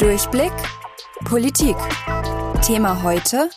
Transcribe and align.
Durchblick 0.00 0.52
Politik. 1.26 1.76
Thema 2.66 3.02
heute 3.02 3.50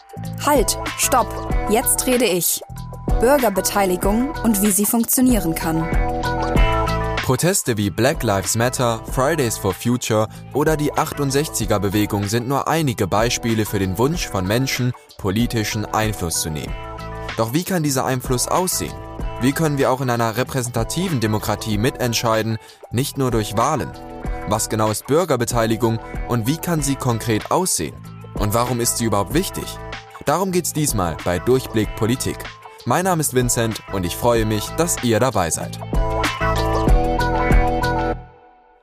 Halt, 0.45 0.77
Stopp, 0.97 1.29
jetzt 1.69 2.05
rede 2.05 2.25
ich. 2.25 2.61
Bürgerbeteiligung 3.21 4.31
und 4.43 4.61
wie 4.61 4.71
sie 4.71 4.85
funktionieren 4.85 5.55
kann. 5.55 5.87
Proteste 7.23 7.77
wie 7.77 7.89
Black 7.89 8.23
Lives 8.23 8.57
Matter, 8.57 9.01
Fridays 9.09 9.57
for 9.57 9.73
Future 9.73 10.27
oder 10.51 10.75
die 10.75 10.91
68er-Bewegung 10.91 12.25
sind 12.25 12.49
nur 12.49 12.67
einige 12.67 13.07
Beispiele 13.07 13.65
für 13.65 13.79
den 13.79 13.97
Wunsch 13.97 14.27
von 14.27 14.45
Menschen, 14.45 14.91
politischen 15.17 15.85
Einfluss 15.85 16.41
zu 16.41 16.49
nehmen. 16.49 16.75
Doch 17.37 17.53
wie 17.53 17.63
kann 17.63 17.83
dieser 17.83 18.03
Einfluss 18.03 18.49
aussehen? 18.49 18.93
Wie 19.39 19.53
können 19.53 19.77
wir 19.77 19.89
auch 19.89 20.01
in 20.01 20.09
einer 20.09 20.35
repräsentativen 20.35 21.21
Demokratie 21.21 21.77
mitentscheiden, 21.77 22.57
nicht 22.91 23.17
nur 23.17 23.31
durch 23.31 23.55
Wahlen? 23.55 23.93
Was 24.47 24.67
genau 24.67 24.91
ist 24.91 25.07
Bürgerbeteiligung 25.07 25.99
und 26.27 26.47
wie 26.47 26.57
kann 26.57 26.81
sie 26.81 26.95
konkret 26.95 27.49
aussehen? 27.49 27.95
Und 28.35 28.53
warum 28.53 28.81
ist 28.81 28.97
sie 28.97 29.05
überhaupt 29.05 29.33
wichtig? 29.33 29.63
Darum 30.25 30.51
geht's 30.51 30.73
diesmal 30.73 31.15
bei 31.23 31.39
Durchblick 31.39 31.95
Politik. 31.95 32.37
Mein 32.85 33.05
Name 33.05 33.21
ist 33.21 33.33
Vincent 33.33 33.81
und 33.93 34.05
ich 34.05 34.17
freue 34.17 34.45
mich, 34.45 34.65
dass 34.71 35.01
ihr 35.03 35.21
dabei 35.21 35.49
seid. 35.49 35.79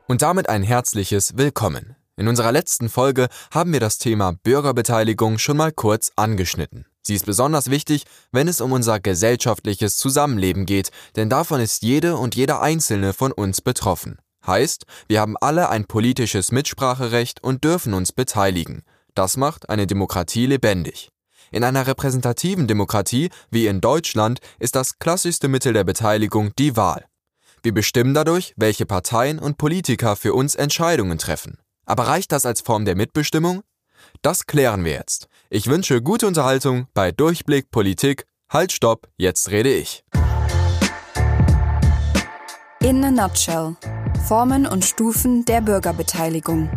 Und 0.08 0.22
damit 0.22 0.48
ein 0.48 0.62
herzliches 0.62 1.36
Willkommen. 1.36 1.94
In 2.16 2.26
unserer 2.26 2.52
letzten 2.52 2.88
Folge 2.88 3.28
haben 3.52 3.72
wir 3.72 3.80
das 3.80 3.98
Thema 3.98 4.32
Bürgerbeteiligung 4.42 5.38
schon 5.38 5.58
mal 5.58 5.72
kurz 5.72 6.10
angeschnitten. 6.16 6.86
Sie 7.02 7.14
ist 7.14 7.26
besonders 7.26 7.70
wichtig, 7.70 8.04
wenn 8.32 8.48
es 8.48 8.60
um 8.62 8.72
unser 8.72 8.98
gesellschaftliches 8.98 9.98
Zusammenleben 9.98 10.64
geht, 10.64 10.90
denn 11.16 11.28
davon 11.28 11.60
ist 11.60 11.82
jede 11.82 12.16
und 12.16 12.34
jeder 12.34 12.62
Einzelne 12.62 13.12
von 13.12 13.32
uns 13.32 13.60
betroffen. 13.60 14.18
Heißt, 14.46 14.84
wir 15.08 15.20
haben 15.20 15.36
alle 15.40 15.68
ein 15.68 15.84
politisches 15.84 16.52
Mitspracherecht 16.52 17.42
und 17.42 17.64
dürfen 17.64 17.94
uns 17.94 18.12
beteiligen. 18.12 18.82
Das 19.14 19.36
macht 19.36 19.68
eine 19.68 19.86
Demokratie 19.86 20.46
lebendig. 20.46 21.10
In 21.50 21.64
einer 21.64 21.86
repräsentativen 21.86 22.66
Demokratie 22.66 23.30
wie 23.50 23.66
in 23.66 23.80
Deutschland 23.80 24.40
ist 24.58 24.76
das 24.76 24.98
klassischste 24.98 25.48
Mittel 25.48 25.72
der 25.72 25.84
Beteiligung 25.84 26.52
die 26.58 26.76
Wahl. 26.76 27.06
Wir 27.62 27.74
bestimmen 27.74 28.14
dadurch, 28.14 28.54
welche 28.56 28.86
Parteien 28.86 29.38
und 29.38 29.58
Politiker 29.58 30.16
für 30.16 30.32
uns 30.32 30.54
Entscheidungen 30.54 31.18
treffen. 31.18 31.58
Aber 31.84 32.06
reicht 32.06 32.32
das 32.32 32.46
als 32.46 32.60
Form 32.60 32.84
der 32.84 32.96
Mitbestimmung? 32.96 33.62
Das 34.22 34.46
klären 34.46 34.84
wir 34.84 34.92
jetzt. 34.92 35.28
Ich 35.50 35.66
wünsche 35.66 36.00
gute 36.00 36.26
Unterhaltung 36.26 36.86
bei 36.94 37.12
Durchblick 37.12 37.70
Politik. 37.70 38.24
Halt, 38.48 38.72
stopp, 38.72 39.08
jetzt 39.16 39.50
rede 39.50 39.72
ich. 39.72 40.04
In 42.80 43.04
a 43.04 43.10
nutshell. 43.10 43.76
Formen 44.26 44.66
und 44.66 44.84
Stufen 44.84 45.44
der 45.44 45.60
Bürgerbeteiligung. 45.60 46.70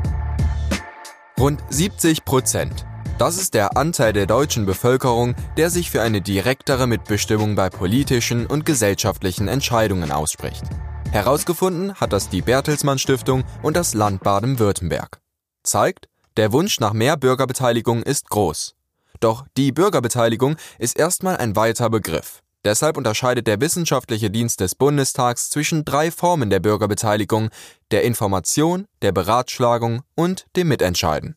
Rund 1.39 1.61
70 1.69 2.25
Prozent. 2.25 2.86
Das 3.19 3.38
ist 3.38 3.53
der 3.53 3.77
Anteil 3.77 4.13
der 4.13 4.25
deutschen 4.25 4.66
Bevölkerung, 4.66 5.36
der 5.58 5.69
sich 5.69 5.91
für 5.91 6.02
eine 6.02 6.21
direktere 6.21 6.88
Mitbestimmung 6.88 7.55
bei 7.55 7.69
politischen 7.69 8.47
und 8.47 8.66
gesellschaftlichen 8.66 9.47
Entscheidungen 9.47 10.11
ausspricht. 10.11 10.64
Herausgefunden 11.11 11.94
hat 11.95 12.11
das 12.11 12.30
die 12.30 12.41
Bertelsmann 12.41 12.97
Stiftung 12.97 13.44
und 13.61 13.77
das 13.77 13.94
Land 13.94 14.23
Baden-Württemberg. 14.23 15.19
Zeigt, 15.64 16.08
der 16.38 16.52
Wunsch 16.52 16.80
nach 16.80 16.94
mehr 16.94 17.17
Bürgerbeteiligung 17.17 18.02
ist 18.02 18.30
groß. 18.30 18.75
Doch 19.19 19.45
die 19.58 19.71
Bürgerbeteiligung 19.71 20.55
ist 20.80 20.97
erstmal 20.97 21.38
ein 21.38 21.55
weiter 21.55 21.89
Begriff. 21.89 22.42
Deshalb 22.66 22.95
unterscheidet 22.95 23.45
der 23.45 23.59
Wissenschaftliche 23.59 24.31
Dienst 24.31 24.61
des 24.61 24.73
Bundestags 24.75 25.50
zwischen 25.50 25.83
drei 25.83 26.11
Formen 26.11 26.50
der 26.50 26.61
Bürgerbeteiligung, 26.61 27.50
der 27.92 28.03
Information, 28.03 28.88
der 29.02 29.11
Beratschlagung 29.11 30.03
und 30.16 30.45
dem 30.55 30.70
Mitentscheiden. 30.70 31.36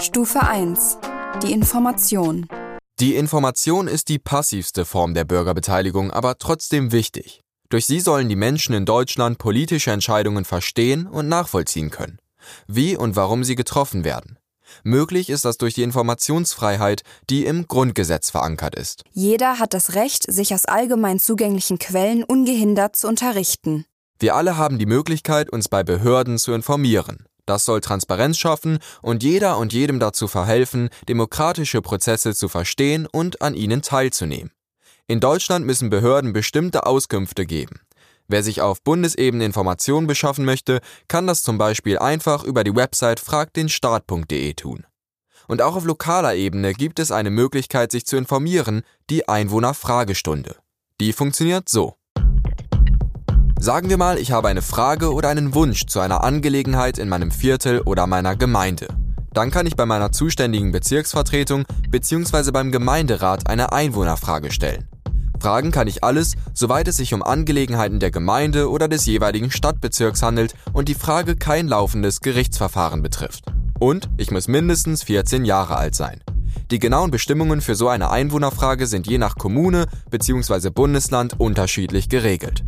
Stufe 0.00 0.40
1. 0.40 0.96
Die 1.42 1.52
Information. 1.52 2.46
Die 2.98 3.14
Information 3.14 3.88
ist 3.88 4.08
die 4.08 4.18
passivste 4.18 4.86
Form 4.86 5.12
der 5.12 5.24
Bürgerbeteiligung, 5.24 6.10
aber 6.10 6.38
trotzdem 6.38 6.92
wichtig. 6.92 7.42
Durch 7.68 7.84
sie 7.84 8.00
sollen 8.00 8.30
die 8.30 8.36
Menschen 8.36 8.74
in 8.74 8.86
Deutschland 8.86 9.36
politische 9.36 9.90
Entscheidungen 9.90 10.46
verstehen 10.46 11.06
und 11.06 11.28
nachvollziehen 11.28 11.90
können. 11.90 12.18
Wie 12.66 12.96
und 12.96 13.14
warum 13.16 13.44
sie 13.44 13.54
getroffen 13.54 14.02
werden. 14.04 14.37
Möglich 14.82 15.30
ist 15.30 15.44
das 15.44 15.58
durch 15.58 15.74
die 15.74 15.82
Informationsfreiheit, 15.82 17.02
die 17.30 17.46
im 17.46 17.66
Grundgesetz 17.66 18.30
verankert 18.30 18.74
ist. 18.74 19.04
Jeder 19.12 19.58
hat 19.58 19.74
das 19.74 19.94
Recht, 19.94 20.30
sich 20.30 20.54
aus 20.54 20.64
allgemein 20.64 21.18
zugänglichen 21.18 21.78
Quellen 21.78 22.24
ungehindert 22.24 22.96
zu 22.96 23.08
unterrichten. 23.08 23.84
Wir 24.18 24.34
alle 24.34 24.56
haben 24.56 24.78
die 24.78 24.86
Möglichkeit, 24.86 25.50
uns 25.50 25.68
bei 25.68 25.82
Behörden 25.82 26.38
zu 26.38 26.52
informieren. 26.52 27.26
Das 27.46 27.64
soll 27.64 27.80
Transparenz 27.80 28.36
schaffen 28.36 28.78
und 29.00 29.22
jeder 29.22 29.56
und 29.56 29.72
jedem 29.72 30.00
dazu 30.00 30.28
verhelfen, 30.28 30.90
demokratische 31.08 31.80
Prozesse 31.80 32.34
zu 32.34 32.48
verstehen 32.48 33.06
und 33.10 33.40
an 33.40 33.54
ihnen 33.54 33.80
teilzunehmen. 33.80 34.50
In 35.06 35.20
Deutschland 35.20 35.64
müssen 35.64 35.88
Behörden 35.88 36.34
bestimmte 36.34 36.84
Auskünfte 36.84 37.46
geben. 37.46 37.80
Wer 38.30 38.42
sich 38.42 38.60
auf 38.60 38.82
Bundesebene 38.82 39.44
Informationen 39.46 40.06
beschaffen 40.06 40.44
möchte, 40.44 40.80
kann 41.08 41.26
das 41.26 41.42
zum 41.42 41.56
Beispiel 41.56 41.98
einfach 41.98 42.44
über 42.44 42.62
die 42.62 42.76
Website 42.76 43.20
fragdenstaat.de 43.20 44.52
tun. 44.52 44.84
Und 45.46 45.62
auch 45.62 45.76
auf 45.76 45.86
lokaler 45.86 46.34
Ebene 46.34 46.74
gibt 46.74 46.98
es 46.98 47.10
eine 47.10 47.30
Möglichkeit, 47.30 47.90
sich 47.90 48.04
zu 48.04 48.18
informieren, 48.18 48.82
die 49.08 49.26
Einwohnerfragestunde. 49.26 50.56
Die 51.00 51.14
funktioniert 51.14 51.70
so. 51.70 51.94
Sagen 53.58 53.88
wir 53.88 53.96
mal, 53.96 54.18
ich 54.18 54.30
habe 54.30 54.48
eine 54.48 54.60
Frage 54.62 55.14
oder 55.14 55.30
einen 55.30 55.54
Wunsch 55.54 55.86
zu 55.86 55.98
einer 55.98 56.22
Angelegenheit 56.22 56.98
in 56.98 57.08
meinem 57.08 57.30
Viertel 57.30 57.80
oder 57.80 58.06
meiner 58.06 58.36
Gemeinde. 58.36 58.88
Dann 59.32 59.50
kann 59.50 59.66
ich 59.66 59.74
bei 59.74 59.86
meiner 59.86 60.12
zuständigen 60.12 60.70
Bezirksvertretung 60.70 61.64
bzw. 61.88 62.50
beim 62.50 62.72
Gemeinderat 62.72 63.48
eine 63.48 63.72
Einwohnerfrage 63.72 64.50
stellen. 64.50 64.86
Fragen 65.40 65.70
kann 65.70 65.86
ich 65.86 66.02
alles, 66.02 66.34
soweit 66.52 66.88
es 66.88 66.96
sich 66.96 67.14
um 67.14 67.22
Angelegenheiten 67.22 68.00
der 68.00 68.10
Gemeinde 68.10 68.70
oder 68.70 68.88
des 68.88 69.06
jeweiligen 69.06 69.50
Stadtbezirks 69.50 70.22
handelt 70.22 70.54
und 70.72 70.88
die 70.88 70.94
Frage 70.94 71.36
kein 71.36 71.68
laufendes 71.68 72.20
Gerichtsverfahren 72.20 73.02
betrifft. 73.02 73.44
Und 73.78 74.08
ich 74.16 74.30
muss 74.30 74.48
mindestens 74.48 75.04
14 75.04 75.44
Jahre 75.44 75.76
alt 75.76 75.94
sein. 75.94 76.20
Die 76.70 76.80
genauen 76.80 77.10
Bestimmungen 77.10 77.60
für 77.60 77.76
so 77.76 77.88
eine 77.88 78.10
Einwohnerfrage 78.10 78.86
sind 78.86 79.06
je 79.06 79.18
nach 79.18 79.36
Kommune 79.36 79.86
bzw. 80.10 80.70
Bundesland 80.70 81.38
unterschiedlich 81.38 82.08
geregelt. 82.08 82.64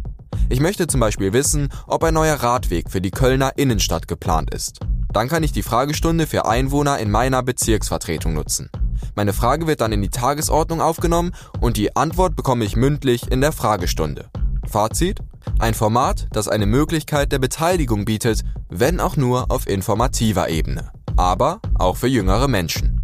Ich 0.49 0.61
möchte 0.61 0.87
zum 0.87 1.01
Beispiel 1.01 1.33
wissen, 1.33 1.69
ob 1.87 2.05
ein 2.05 2.15
neuer 2.15 2.37
Radweg 2.37 2.91
für 2.91 3.01
die 3.01 3.11
Kölner 3.11 3.53
Innenstadt 3.57 4.09
geplant 4.09 4.55
ist. 4.55 4.81
Dann 5.13 5.29
kann 5.29 5.43
ich 5.43 5.53
die 5.53 5.63
Fragestunde 5.63 6.27
für 6.27 6.47
Einwohner 6.47 6.99
in 6.99 7.11
meiner 7.11 7.43
Bezirksvertretung 7.43 8.35
nutzen. 8.35 8.71
Meine 9.15 9.33
Frage 9.33 9.67
wird 9.67 9.81
dann 9.81 9.93
in 9.93 10.03
die 10.03 10.11
Tagesordnung 10.11 10.81
aufgenommen 10.81 11.33
und 11.61 11.77
die 11.77 11.97
Antwort 11.97 12.37
bekomme 12.37 12.65
ich 12.65 12.77
mündlich 12.77 13.31
in 13.31 13.41
der 13.41 13.53
Fragestunde. 13.53 14.31
Fazit? 14.69 15.21
Ein 15.59 15.75
Format, 15.75 16.29
das 16.33 16.49
eine 16.49 16.67
Möglichkeit 16.67 17.33
der 17.33 17.39
Beteiligung 17.39 18.05
bietet, 18.05 18.43
wenn 18.69 19.01
auch 19.01 19.17
nur 19.17 19.51
auf 19.51 19.67
informativer 19.67 20.49
Ebene. 20.49 20.91
Aber 21.17 21.61
auch 21.79 21.97
für 21.97 22.07
jüngere 22.07 22.49
Menschen. 22.49 23.03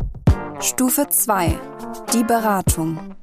Stufe 0.61 1.07
2. 1.11 1.59
Die 2.15 2.25
Beratung. 2.25 3.17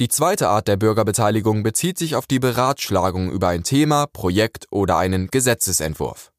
Die 0.00 0.08
zweite 0.08 0.48
Art 0.48 0.66
der 0.66 0.78
Bürgerbeteiligung 0.78 1.62
bezieht 1.62 1.98
sich 1.98 2.16
auf 2.16 2.26
die 2.26 2.38
Beratschlagung 2.38 3.30
über 3.30 3.48
ein 3.48 3.64
Thema, 3.64 4.06
Projekt 4.06 4.66
oder 4.70 4.96
einen 4.96 5.28
Gesetzesentwurf. 5.28 6.32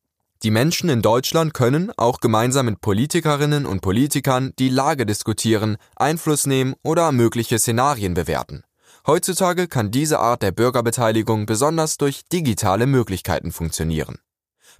Die 0.44 0.50
Menschen 0.50 0.90
in 0.90 1.04
Deutschland 1.04 1.54
können, 1.54 1.92
auch 1.98 2.20
gemeinsam 2.20 2.66
mit 2.66 2.82
Politikerinnen 2.82 3.68
und 3.68 3.82
Politikern, 3.82 4.54
die 4.58 4.70
Lage 4.70 5.06
diskutieren, 5.06 5.78
Einfluss 5.96 6.48
nehmen 6.48 6.74
oder 6.82 7.12
mögliche 7.12 7.60
Szenarien 7.60 8.16
bewerten. 8.16 8.64
Heutzutage 9.06 9.68
kann 9.68 9.92
diese 9.92 10.20
Art 10.20 10.42
der 10.42 10.52
Bürgerbeteiligung 10.52 11.46
besonders 11.46 11.98
durch 11.98 12.24
digitale 12.32 12.88
Möglichkeiten 12.88 13.52
funktionieren. 13.52 14.18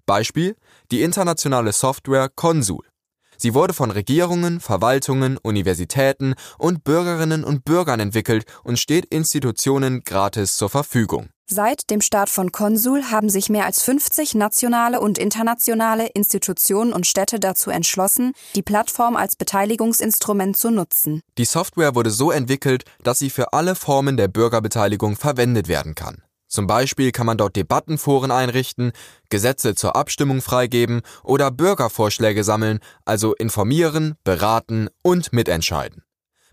Beispiel 0.08 0.56
die 0.90 1.04
internationale 1.04 1.74
Software 1.74 2.30
Consul. 2.30 2.91
Sie 3.42 3.56
wurde 3.56 3.74
von 3.74 3.90
Regierungen, 3.90 4.60
Verwaltungen, 4.60 5.38
Universitäten 5.38 6.36
und 6.60 6.84
Bürgerinnen 6.84 7.44
und 7.44 7.66
Bürgern 7.66 8.00
entwickelt 8.00 8.46
und 8.64 8.78
steht 8.78 9.06
Institutionen 9.06 10.04
gratis 10.04 10.58
zur 10.58 10.70
Verfügung. 10.70 11.30
Seit 11.48 11.90
dem 11.90 12.02
Start 12.02 12.30
von 12.30 12.52
Konsul 12.52 13.06
haben 13.06 13.30
sich 13.30 13.50
mehr 13.50 13.66
als 13.66 13.82
50 13.82 14.36
nationale 14.36 15.02
und 15.02 15.18
internationale 15.18 16.06
Institutionen 16.06 16.94
und 16.94 17.08
Städte 17.08 17.40
dazu 17.40 17.72
entschlossen, 17.72 18.34
die 18.54 18.62
Plattform 18.62 19.16
als 19.16 19.36
Beteiligungsinstrument 19.36 20.56
zu 20.56 20.70
nutzen. 20.70 21.22
Die 21.40 21.46
Software 21.46 21.96
wurde 21.96 22.12
so 22.12 22.30
entwickelt, 22.30 22.84
dass 23.02 23.18
sie 23.18 23.32
für 23.32 23.54
alle 23.54 23.74
Formen 23.74 24.18
der 24.18 24.28
Bürgerbeteiligung 24.28 25.16
verwendet 25.16 25.68
werden 25.68 25.96
kann. 25.96 26.22
Zum 26.52 26.68
Beispiel 26.68 27.14
kann 27.14 27.26
man 27.26 27.38
dort 27.38 27.56
Debattenforen 27.56 28.30
einrichten, 28.30 28.92
Gesetze 29.30 29.74
zur 29.74 29.96
Abstimmung 29.96 30.42
freigeben 30.42 31.02
oder 31.24 31.50
Bürgervorschläge 31.50 32.44
sammeln, 32.44 32.80
also 33.06 33.34
informieren, 33.34 34.16
beraten 34.26 34.90
und 35.02 35.32
mitentscheiden. 35.32 36.04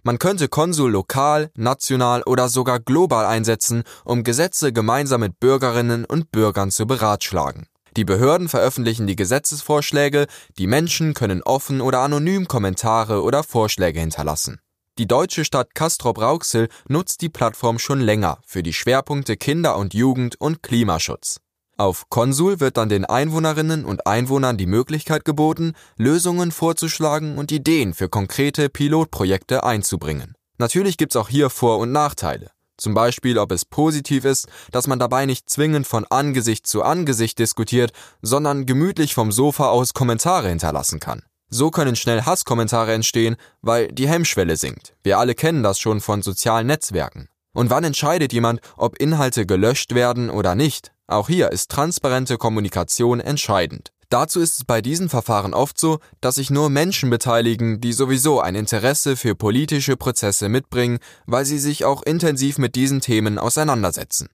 Man 0.05 0.21
könnte 0.21 0.47
Konsul 0.47 0.93
lokal, 0.93 1.51
national 1.57 2.23
oder 2.23 2.49
sogar 2.49 2.79
global 2.79 3.27
einsetzen, 3.27 3.83
um 4.05 4.23
Gesetze 4.23 4.73
gemeinsam 4.73 5.21
mit 5.21 5.41
Bürgerinnen 5.41 6.05
und 6.05 6.31
Bürgern 6.31 6.71
zu 6.71 6.87
beratschlagen. 6.87 7.67
Die 7.97 8.05
Behörden 8.05 8.49
veröffentlichen 8.49 9.09
die 9.09 9.17
Gesetzesvorschläge, 9.17 10.29
die 10.59 10.69
Menschen 10.69 11.13
können 11.13 11.43
offen 11.43 11.81
oder 11.81 11.99
anonym 11.99 12.47
Kommentare 12.47 13.25
oder 13.25 13.43
Vorschläge 13.43 13.99
hinterlassen. 13.99 14.61
Die 14.99 15.07
deutsche 15.07 15.45
Stadt 15.45 15.77
Castrop-Rauxel 15.77 16.69
nutzt 16.89 17.23
die 17.23 17.29
Plattform 17.29 17.79
schon 17.79 18.01
länger 18.01 18.41
für 18.45 18.65
die 18.65 18.73
Schwerpunkte 18.73 19.37
Kinder- 19.37 19.77
und 19.77 19.95
Jugend 19.95 20.41
und 20.41 20.65
Klimaschutz. 20.65 21.39
Auf 21.77 22.09
Konsul 22.09 22.59
wird 22.59 22.77
dann 22.77 22.89
den 22.89 23.05
Einwohnerinnen 23.05 23.85
und 23.85 24.09
Einwohnern 24.09 24.57
die 24.57 24.67
Möglichkeit 24.67 25.25
geboten, 25.25 25.75
Lösungen 25.97 26.51
vorzuschlagen 26.51 27.39
und 27.39 27.53
Ideen 27.53 27.95
für 27.95 28.09
konkrete 28.09 28.69
Pilotprojekte 28.69 29.63
einzubringen. 29.63 30.35
Natürlich 30.59 30.97
gibt's 30.97 31.15
auch 31.15 31.29
hier 31.29 31.49
Vor- 31.49 31.79
und 31.79 31.93
Nachteile. 31.93 32.51
Zum 32.77 32.95
Beispiel, 32.95 33.39
ob 33.39 33.53
es 33.53 33.65
positiv 33.65 34.25
ist, 34.25 34.49
dass 34.73 34.89
man 34.89 34.99
dabei 34.99 35.27
nicht 35.27 35.49
zwingend 35.49 35.87
von 35.87 36.07
Angesicht 36.07 36.67
zu 36.67 36.83
Angesicht 36.83 37.39
diskutiert, 37.39 37.93
sondern 38.21 38.67
gemütlich 38.67 39.15
vom 39.15 39.31
Sofa 39.31 39.69
aus 39.69 39.95
Kommentare 39.95 40.49
hinterlassen 40.49 40.99
kann. 40.99 41.23
So 41.51 41.71
können 41.71 41.97
schnell 41.97 42.23
Hasskommentare 42.23 42.93
entstehen, 42.93 43.37
weil 43.63 43.89
die 43.89 44.09
Hemmschwelle 44.09 44.57
sinkt. 44.57 44.95
Wir 45.03 45.19
alle 45.19 45.35
kennen 45.35 45.63
das 45.63 45.81
schon 45.81 46.01
von 46.01 46.23
sozialen 46.23 46.67
Netzwerken. 46.67 47.29
Und 47.55 47.71
wann 47.71 47.85
entscheidet 47.85 48.33
jemand, 48.33 48.61
ob 48.77 48.99
Inhalte 48.99 49.47
gelöscht 49.47 49.95
werden 49.95 50.31
oder 50.31 50.55
nicht? 50.55 50.93
Auch 51.07 51.29
hier 51.29 51.51
ist 51.51 51.71
transparente 51.71 52.37
Kommunikation 52.37 53.19
entscheidend. 53.19 53.93
Dazu 54.11 54.41
ist 54.41 54.59
es 54.59 54.65
bei 54.65 54.81
diesen 54.81 55.09
Verfahren 55.09 55.53
oft 55.55 55.79
so, 55.79 55.99
dass 56.21 56.37
sich 56.37 56.51
nur 56.51 56.71
Menschen 56.71 57.11
beteiligen, 57.11 57.81
die 57.81 57.93
sowieso 57.93 58.41
ein 58.41 58.55
Interesse 58.55 59.17
für 59.17 59.35
politische 59.35 59.97
Prozesse 59.97 60.49
mitbringen, 60.49 60.99
weil 61.27 61.45
sie 61.45 61.59
sich 61.59 61.85
auch 61.85 62.03
intensiv 62.03 62.59
mit 62.59 62.75
diesen 62.75 63.01
Themen 63.01 63.39
auseinandersetzen. 63.39 64.29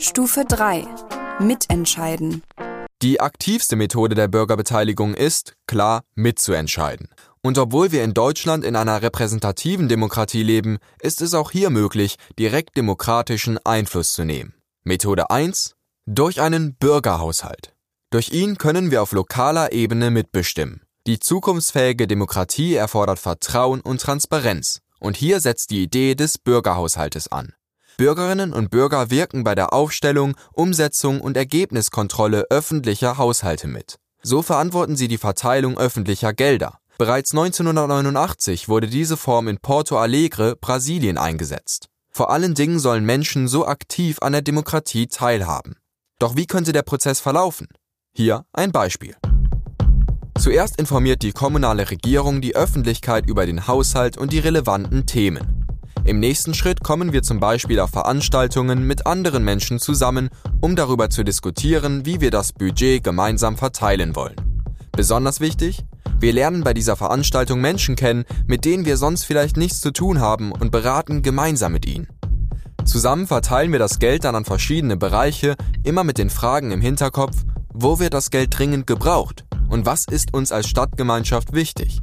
Stufe 0.00 0.44
3. 0.48 0.84
Mitentscheiden. 1.40 2.42
Die 3.00 3.20
aktivste 3.20 3.76
Methode 3.76 4.16
der 4.16 4.26
Bürgerbeteiligung 4.26 5.14
ist, 5.14 5.52
klar, 5.68 6.02
mitzuentscheiden. 6.16 7.08
Und 7.42 7.56
obwohl 7.56 7.92
wir 7.92 8.02
in 8.02 8.12
Deutschland 8.12 8.64
in 8.64 8.74
einer 8.74 9.02
repräsentativen 9.02 9.88
Demokratie 9.88 10.42
leben, 10.42 10.78
ist 11.00 11.22
es 11.22 11.32
auch 11.32 11.52
hier 11.52 11.70
möglich, 11.70 12.16
direkt 12.40 12.76
demokratischen 12.76 13.58
Einfluss 13.64 14.14
zu 14.14 14.24
nehmen. 14.24 14.54
Methode 14.82 15.30
1. 15.30 15.76
Durch 16.06 16.40
einen 16.40 16.74
Bürgerhaushalt. 16.74 17.72
Durch 18.10 18.32
ihn 18.32 18.58
können 18.58 18.90
wir 18.90 19.00
auf 19.02 19.12
lokaler 19.12 19.72
Ebene 19.72 20.10
mitbestimmen. 20.10 20.82
Die 21.06 21.20
zukunftsfähige 21.20 22.08
Demokratie 22.08 22.74
erfordert 22.74 23.20
Vertrauen 23.20 23.80
und 23.80 24.00
Transparenz. 24.00 24.80
Und 24.98 25.16
hier 25.16 25.38
setzt 25.38 25.70
die 25.70 25.84
Idee 25.84 26.16
des 26.16 26.36
Bürgerhaushaltes 26.38 27.30
an. 27.30 27.52
Bürgerinnen 27.98 28.52
und 28.52 28.70
Bürger 28.70 29.10
wirken 29.10 29.42
bei 29.42 29.56
der 29.56 29.72
Aufstellung, 29.72 30.36
Umsetzung 30.52 31.20
und 31.20 31.36
Ergebniskontrolle 31.36 32.44
öffentlicher 32.48 33.18
Haushalte 33.18 33.66
mit. 33.66 33.96
So 34.22 34.40
verantworten 34.40 34.94
sie 34.94 35.08
die 35.08 35.18
Verteilung 35.18 35.76
öffentlicher 35.76 36.32
Gelder. 36.32 36.78
Bereits 36.96 37.32
1989 37.32 38.68
wurde 38.68 38.86
diese 38.86 39.16
Form 39.16 39.48
in 39.48 39.58
Porto 39.58 39.98
Alegre, 39.98 40.54
Brasilien 40.54 41.18
eingesetzt. 41.18 41.88
Vor 42.12 42.30
allen 42.30 42.54
Dingen 42.54 42.78
sollen 42.78 43.04
Menschen 43.04 43.48
so 43.48 43.66
aktiv 43.66 44.18
an 44.20 44.30
der 44.30 44.42
Demokratie 44.42 45.08
teilhaben. 45.08 45.74
Doch 46.20 46.36
wie 46.36 46.46
könnte 46.46 46.70
der 46.70 46.82
Prozess 46.82 47.18
verlaufen? 47.18 47.66
Hier 48.14 48.44
ein 48.52 48.70
Beispiel. 48.70 49.16
Zuerst 50.38 50.78
informiert 50.78 51.22
die 51.22 51.32
kommunale 51.32 51.90
Regierung 51.90 52.40
die 52.40 52.54
Öffentlichkeit 52.54 53.28
über 53.28 53.44
den 53.44 53.66
Haushalt 53.66 54.16
und 54.16 54.32
die 54.32 54.38
relevanten 54.38 55.04
Themen. 55.04 55.57
Im 56.04 56.20
nächsten 56.20 56.54
Schritt 56.54 56.82
kommen 56.82 57.12
wir 57.12 57.22
zum 57.22 57.40
Beispiel 57.40 57.80
auf 57.80 57.90
Veranstaltungen 57.90 58.86
mit 58.86 59.06
anderen 59.06 59.44
Menschen 59.44 59.78
zusammen, 59.78 60.30
um 60.60 60.76
darüber 60.76 61.10
zu 61.10 61.22
diskutieren, 61.22 62.06
wie 62.06 62.20
wir 62.20 62.30
das 62.30 62.52
Budget 62.52 63.04
gemeinsam 63.04 63.56
verteilen 63.56 64.16
wollen. 64.16 64.36
Besonders 64.92 65.40
wichtig, 65.40 65.84
wir 66.18 66.32
lernen 66.32 66.64
bei 66.64 66.74
dieser 66.74 66.96
Veranstaltung 66.96 67.60
Menschen 67.60 67.94
kennen, 67.94 68.24
mit 68.46 68.64
denen 68.64 68.84
wir 68.84 68.96
sonst 68.96 69.24
vielleicht 69.24 69.56
nichts 69.56 69.80
zu 69.80 69.92
tun 69.92 70.20
haben 70.20 70.52
und 70.52 70.72
beraten 70.72 71.22
gemeinsam 71.22 71.72
mit 71.72 71.86
ihnen. 71.86 72.08
Zusammen 72.84 73.26
verteilen 73.26 73.70
wir 73.70 73.78
das 73.78 73.98
Geld 73.98 74.24
dann 74.24 74.34
an 74.34 74.44
verschiedene 74.44 74.96
Bereiche, 74.96 75.56
immer 75.84 76.04
mit 76.04 76.18
den 76.18 76.30
Fragen 76.30 76.70
im 76.70 76.80
Hinterkopf, 76.80 77.44
wo 77.72 77.98
wird 77.98 78.14
das 78.14 78.30
Geld 78.30 78.58
dringend 78.58 78.86
gebraucht 78.86 79.44
und 79.68 79.86
was 79.86 80.06
ist 80.06 80.34
uns 80.34 80.52
als 80.52 80.68
Stadtgemeinschaft 80.68 81.52
wichtig. 81.52 82.00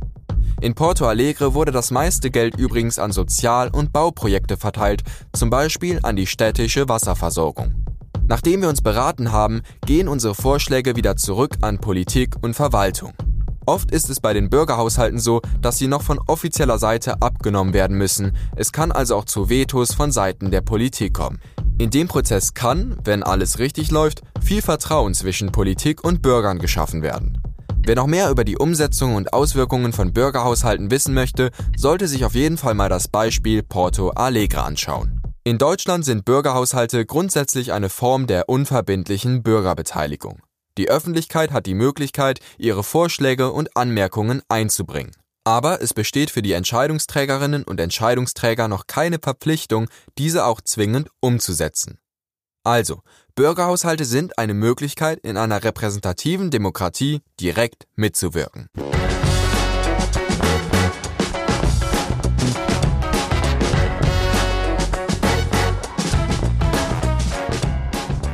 In 0.61 0.73
Porto 0.73 1.05
Alegre 1.05 1.53
wurde 1.53 1.71
das 1.71 1.91
meiste 1.91 2.31
Geld 2.31 2.57
übrigens 2.57 2.97
an 2.97 3.11
Sozial- 3.11 3.69
und 3.69 3.91
Bauprojekte 3.91 4.57
verteilt, 4.57 5.03
zum 5.33 5.49
Beispiel 5.49 5.99
an 6.03 6.15
die 6.15 6.27
städtische 6.27 6.87
Wasserversorgung. 6.87 7.85
Nachdem 8.27 8.61
wir 8.61 8.69
uns 8.69 8.81
beraten 8.81 9.31
haben, 9.31 9.61
gehen 9.85 10.07
unsere 10.07 10.33
Vorschläge 10.33 10.95
wieder 10.95 11.15
zurück 11.15 11.57
an 11.61 11.79
Politik 11.79 12.35
und 12.41 12.55
Verwaltung. 12.55 13.13
Oft 13.67 13.91
ist 13.91 14.09
es 14.09 14.19
bei 14.19 14.33
den 14.33 14.49
Bürgerhaushalten 14.49 15.19
so, 15.19 15.41
dass 15.59 15.77
sie 15.77 15.87
noch 15.87 16.03
von 16.03 16.19
offizieller 16.27 16.77
Seite 16.77 17.21
abgenommen 17.21 17.73
werden 17.73 17.97
müssen. 17.97 18.35
Es 18.55 18.71
kann 18.71 18.91
also 18.91 19.15
auch 19.15 19.25
zu 19.25 19.49
Vetos 19.49 19.93
von 19.93 20.11
Seiten 20.11 20.51
der 20.51 20.61
Politik 20.61 21.13
kommen. 21.15 21.39
In 21.77 21.89
dem 21.89 22.07
Prozess 22.07 22.53
kann, 22.53 22.97
wenn 23.03 23.23
alles 23.23 23.59
richtig 23.59 23.91
läuft, 23.91 24.21
viel 24.41 24.61
Vertrauen 24.61 25.13
zwischen 25.13 25.51
Politik 25.51 26.03
und 26.03 26.21
Bürgern 26.21 26.59
geschaffen 26.59 27.01
werden. 27.01 27.41
Wer 27.87 27.95
noch 27.95 28.07
mehr 28.07 28.31
über 28.31 28.43
die 28.43 28.57
Umsetzung 28.57 29.13
und 29.13 29.33
Auswirkungen 29.33 29.93
von 29.93 30.11
Bürgerhaushalten 30.11 30.89
wissen 30.89 31.13
möchte, 31.13 31.51
sollte 31.77 32.07
sich 32.07 32.25
auf 32.25 32.33
jeden 32.33 32.57
Fall 32.57 32.73
mal 32.73 32.89
das 32.89 33.07
Beispiel 33.07 33.61
Porto 33.61 34.09
Alegre 34.09 34.63
anschauen. 34.63 35.21
In 35.43 35.59
Deutschland 35.59 36.03
sind 36.03 36.25
Bürgerhaushalte 36.25 37.05
grundsätzlich 37.05 37.73
eine 37.73 37.89
Form 37.89 38.25
der 38.25 38.49
unverbindlichen 38.49 39.43
Bürgerbeteiligung. 39.43 40.41
Die 40.79 40.89
Öffentlichkeit 40.89 41.51
hat 41.51 41.67
die 41.67 41.75
Möglichkeit, 41.75 42.39
ihre 42.57 42.83
Vorschläge 42.83 43.51
und 43.51 43.77
Anmerkungen 43.77 44.41
einzubringen. 44.49 45.11
Aber 45.43 45.79
es 45.83 45.93
besteht 45.93 46.31
für 46.31 46.41
die 46.41 46.53
Entscheidungsträgerinnen 46.53 47.63
und 47.63 47.79
Entscheidungsträger 47.79 48.67
noch 48.67 48.87
keine 48.87 49.19
Verpflichtung, 49.21 49.89
diese 50.17 50.45
auch 50.45 50.59
zwingend 50.59 51.09
umzusetzen. 51.19 51.99
Also, 52.65 53.01
Bürgerhaushalte 53.35 54.05
sind 54.05 54.39
eine 54.39 54.55
Möglichkeit, 54.55 55.19
in 55.19 55.37
einer 55.37 55.63
repräsentativen 55.63 56.49
Demokratie 56.49 57.21
direkt 57.39 57.85
mitzuwirken. 57.95 58.69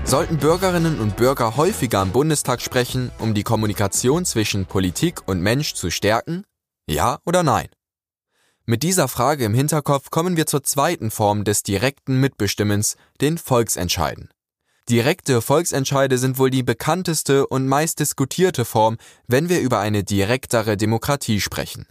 Sollten 0.06 0.38
Bürgerinnen 0.38 1.01
und 1.01 1.18
Bürger 1.18 1.57
häufiger 1.57 2.00
am 2.00 2.12
Bundestag 2.13 2.62
sprechen, 2.62 3.12
um 3.19 3.33
die 3.33 3.44
Kommunikation 3.44 4.24
zwischen 4.24 4.66
Politik 4.66 5.28
und 5.28 5.42
Mensch 5.42 5.73
zu 5.73 5.90
stärken? 5.90 6.45
Ja 6.88 7.19
oder 7.26 7.44
nein? 7.44 7.68
Mit 8.71 8.83
dieser 8.83 9.09
Frage 9.09 9.44
im 9.44 9.54
Hinterkopf 9.54 10.11
kommen 10.11 10.37
wir 10.37 10.45
zur 10.45 10.63
zweiten 10.63 11.11
Form 11.11 11.44
des 11.44 11.61
direkten 11.61 12.21
Mitbestimmens, 12.21 12.95
den 13.19 13.37
Volksentscheiden. 13.37 14.30
Direkte 14.87 15.42
Volksentscheide 15.42 16.18
sind 16.18 16.40
wohl 16.40 16.51
die 16.51 16.63
bekannteste 16.63 17.45
und 17.47 17.68
meist 17.68 17.99
diskutierte 17.99 18.63
Form, 18.63 18.95
wenn 19.28 19.49
wir 19.49 19.59
über 19.59 19.80
eine 19.80 20.06
direktere 20.06 20.78
Demokratie 20.78 21.42
sprechen. 21.42 21.85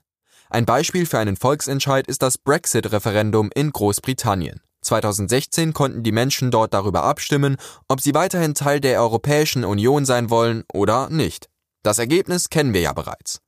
Ein 0.49 0.65
Beispiel 0.65 1.05
für 1.05 1.19
einen 1.19 1.37
Volksentscheid 1.37 2.07
ist 2.07 2.23
das 2.23 2.39
Brexit-Referendum 2.39 3.51
in 3.55 3.73
Großbritannien. 3.73 4.63
2016 4.81 5.75
konnten 5.75 6.03
die 6.03 6.13
Menschen 6.13 6.51
dort 6.51 6.73
darüber 6.73 7.03
abstimmen, 7.03 7.59
ob 7.89 8.01
sie 8.01 8.15
weiterhin 8.15 8.55
Teil 8.55 8.81
der 8.81 9.03
Europäischen 9.03 9.67
Union 9.67 10.07
sein 10.07 10.31
wollen 10.31 10.65
oder 10.73 11.11
nicht. 11.11 11.51
Das 11.83 11.99
Ergebnis 11.99 12.49
kennen 12.49 12.73
wir 12.73 12.81
ja 12.81 12.95
bereits. 12.95 13.43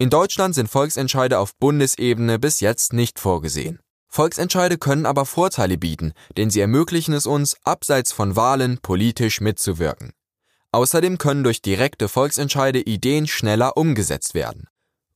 In 0.00 0.08
Deutschland 0.08 0.54
sind 0.54 0.70
Volksentscheide 0.70 1.38
auf 1.38 1.54
Bundesebene 1.56 2.38
bis 2.38 2.60
jetzt 2.60 2.94
nicht 2.94 3.20
vorgesehen. 3.20 3.80
Volksentscheide 4.08 4.78
können 4.78 5.04
aber 5.04 5.26
Vorteile 5.26 5.76
bieten, 5.76 6.14
denn 6.38 6.48
sie 6.48 6.60
ermöglichen 6.60 7.12
es 7.12 7.26
uns, 7.26 7.58
abseits 7.64 8.10
von 8.10 8.34
Wahlen 8.34 8.78
politisch 8.78 9.42
mitzuwirken. 9.42 10.14
Außerdem 10.72 11.18
können 11.18 11.44
durch 11.44 11.60
direkte 11.60 12.08
Volksentscheide 12.08 12.80
Ideen 12.80 13.26
schneller 13.26 13.76
umgesetzt 13.76 14.32
werden. 14.32 14.68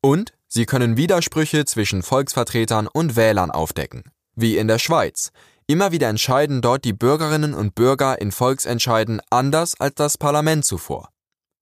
Und 0.02 0.34
sie 0.48 0.66
können 0.66 0.98
Widersprüche 0.98 1.64
zwischen 1.64 2.02
Volksvertretern 2.02 2.86
und 2.86 3.16
Wählern 3.16 3.50
aufdecken. 3.50 4.02
Wie 4.36 4.58
in 4.58 4.68
der 4.68 4.78
Schweiz. 4.78 5.30
Immer 5.66 5.92
wieder 5.92 6.10
entscheiden 6.10 6.60
dort 6.60 6.84
die 6.84 6.92
Bürgerinnen 6.92 7.54
und 7.54 7.74
Bürger 7.74 8.20
in 8.20 8.32
Volksentscheiden 8.32 9.22
anders 9.30 9.80
als 9.80 9.94
das 9.94 10.18
Parlament 10.18 10.66
zuvor. 10.66 11.08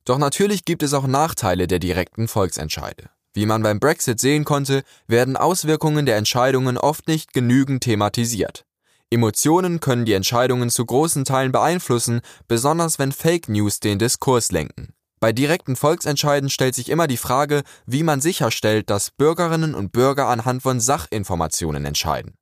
Doch 0.04 0.18
natürlich 0.18 0.64
gibt 0.64 0.82
es 0.82 0.94
auch 0.94 1.06
Nachteile 1.06 1.66
der 1.66 1.78
direkten 1.78 2.28
Volksentscheide. 2.28 3.10
Wie 3.34 3.46
man 3.46 3.62
beim 3.62 3.80
Brexit 3.80 4.20
sehen 4.20 4.44
konnte, 4.44 4.82
werden 5.06 5.36
Auswirkungen 5.36 6.04
der 6.04 6.16
Entscheidungen 6.16 6.76
oft 6.76 7.08
nicht 7.08 7.32
genügend 7.32 7.82
thematisiert. 7.82 8.66
Emotionen 9.10 9.80
können 9.80 10.04
die 10.04 10.14
Entscheidungen 10.14 10.70
zu 10.70 10.84
großen 10.84 11.24
Teilen 11.24 11.52
beeinflussen, 11.52 12.20
besonders 12.48 12.98
wenn 12.98 13.12
Fake 13.12 13.48
News 13.48 13.78
den 13.80 13.98
Diskurs 13.98 14.52
lenken. 14.52 14.94
Bei 15.20 15.32
direkten 15.32 15.76
Volksentscheiden 15.76 16.50
stellt 16.50 16.74
sich 16.74 16.88
immer 16.88 17.06
die 17.06 17.16
Frage, 17.16 17.62
wie 17.86 18.02
man 18.02 18.20
sicherstellt, 18.20 18.90
dass 18.90 19.12
Bürgerinnen 19.12 19.74
und 19.74 19.92
Bürger 19.92 20.26
anhand 20.28 20.62
von 20.62 20.80
Sachinformationen 20.80 21.84
entscheiden. 21.84 22.34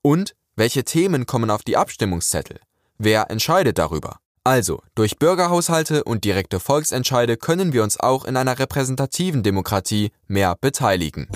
Und 0.00 0.34
welche 0.56 0.84
Themen 0.84 1.26
kommen 1.26 1.50
auf 1.50 1.62
die 1.62 1.76
Abstimmungszettel? 1.76 2.60
Wer 2.98 3.30
entscheidet 3.30 3.78
darüber? 3.78 4.21
Also, 4.44 4.82
durch 4.96 5.18
Bürgerhaushalte 5.18 6.02
und 6.02 6.24
direkte 6.24 6.58
Volksentscheide 6.58 7.36
können 7.36 7.72
wir 7.72 7.84
uns 7.84 8.00
auch 8.00 8.24
in 8.24 8.36
einer 8.36 8.58
repräsentativen 8.58 9.44
Demokratie 9.44 10.10
mehr 10.26 10.56
beteiligen. 10.60 11.28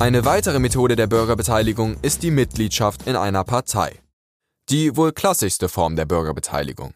Eine 0.00 0.24
weitere 0.24 0.58
Methode 0.58 0.96
der 0.96 1.06
Bürgerbeteiligung 1.06 1.96
ist 2.02 2.24
die 2.24 2.32
Mitgliedschaft 2.32 3.06
in 3.06 3.14
einer 3.14 3.44
Partei. 3.44 4.02
Die 4.68 4.96
wohl 4.96 5.12
klassischste 5.12 5.68
Form 5.68 5.94
der 5.94 6.06
Bürgerbeteiligung. 6.06 6.94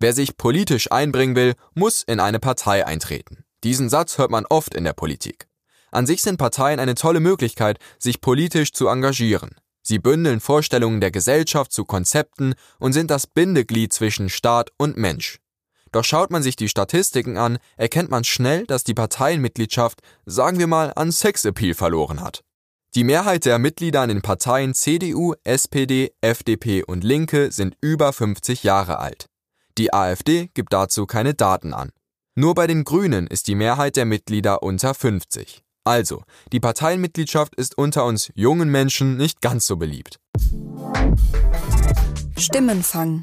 Wer 0.00 0.12
sich 0.12 0.36
politisch 0.36 0.92
einbringen 0.92 1.34
will, 1.34 1.54
muss 1.72 2.02
in 2.02 2.20
eine 2.20 2.40
Partei 2.40 2.86
eintreten. 2.86 3.44
Diesen 3.64 3.88
Satz 3.88 4.18
hört 4.18 4.30
man 4.30 4.44
oft 4.44 4.74
in 4.74 4.84
der 4.84 4.92
Politik. 4.92 5.48
An 5.94 6.06
sich 6.06 6.22
sind 6.22 6.38
Parteien 6.38 6.80
eine 6.80 6.96
tolle 6.96 7.20
Möglichkeit, 7.20 7.78
sich 8.00 8.20
politisch 8.20 8.72
zu 8.72 8.88
engagieren. 8.88 9.54
Sie 9.80 10.00
bündeln 10.00 10.40
Vorstellungen 10.40 11.00
der 11.00 11.12
Gesellschaft 11.12 11.70
zu 11.70 11.84
Konzepten 11.84 12.54
und 12.80 12.94
sind 12.94 13.12
das 13.12 13.28
Bindeglied 13.28 13.92
zwischen 13.92 14.28
Staat 14.28 14.70
und 14.76 14.96
Mensch. 14.96 15.38
Doch 15.92 16.02
schaut 16.02 16.32
man 16.32 16.42
sich 16.42 16.56
die 16.56 16.68
Statistiken 16.68 17.36
an, 17.36 17.58
erkennt 17.76 18.10
man 18.10 18.24
schnell, 18.24 18.66
dass 18.66 18.82
die 18.82 18.94
Parteienmitgliedschaft, 18.94 20.00
sagen 20.26 20.58
wir 20.58 20.66
mal, 20.66 20.92
an 20.96 21.12
Sexappeal 21.12 21.74
verloren 21.74 22.20
hat. 22.20 22.42
Die 22.96 23.04
Mehrheit 23.04 23.44
der 23.44 23.60
Mitglieder 23.60 24.02
in 24.02 24.08
den 24.08 24.22
Parteien 24.22 24.74
CDU, 24.74 25.34
SPD, 25.44 26.12
FDP 26.20 26.82
und 26.82 27.04
Linke 27.04 27.52
sind 27.52 27.76
über 27.80 28.12
50 28.12 28.64
Jahre 28.64 28.98
alt. 28.98 29.26
Die 29.78 29.94
AfD 29.94 30.50
gibt 30.54 30.72
dazu 30.72 31.06
keine 31.06 31.34
Daten 31.34 31.72
an. 31.72 31.90
Nur 32.34 32.56
bei 32.56 32.66
den 32.66 32.82
Grünen 32.82 33.28
ist 33.28 33.46
die 33.46 33.54
Mehrheit 33.54 33.94
der 33.94 34.06
Mitglieder 34.06 34.64
unter 34.64 34.92
50. 34.94 35.63
Also, 35.86 36.22
die 36.50 36.60
Parteienmitgliedschaft 36.60 37.54
ist 37.56 37.76
unter 37.76 38.06
uns 38.06 38.32
jungen 38.34 38.70
Menschen 38.70 39.18
nicht 39.18 39.42
ganz 39.42 39.66
so 39.66 39.76
beliebt. 39.76 40.18
Stimmenfang. 42.38 43.22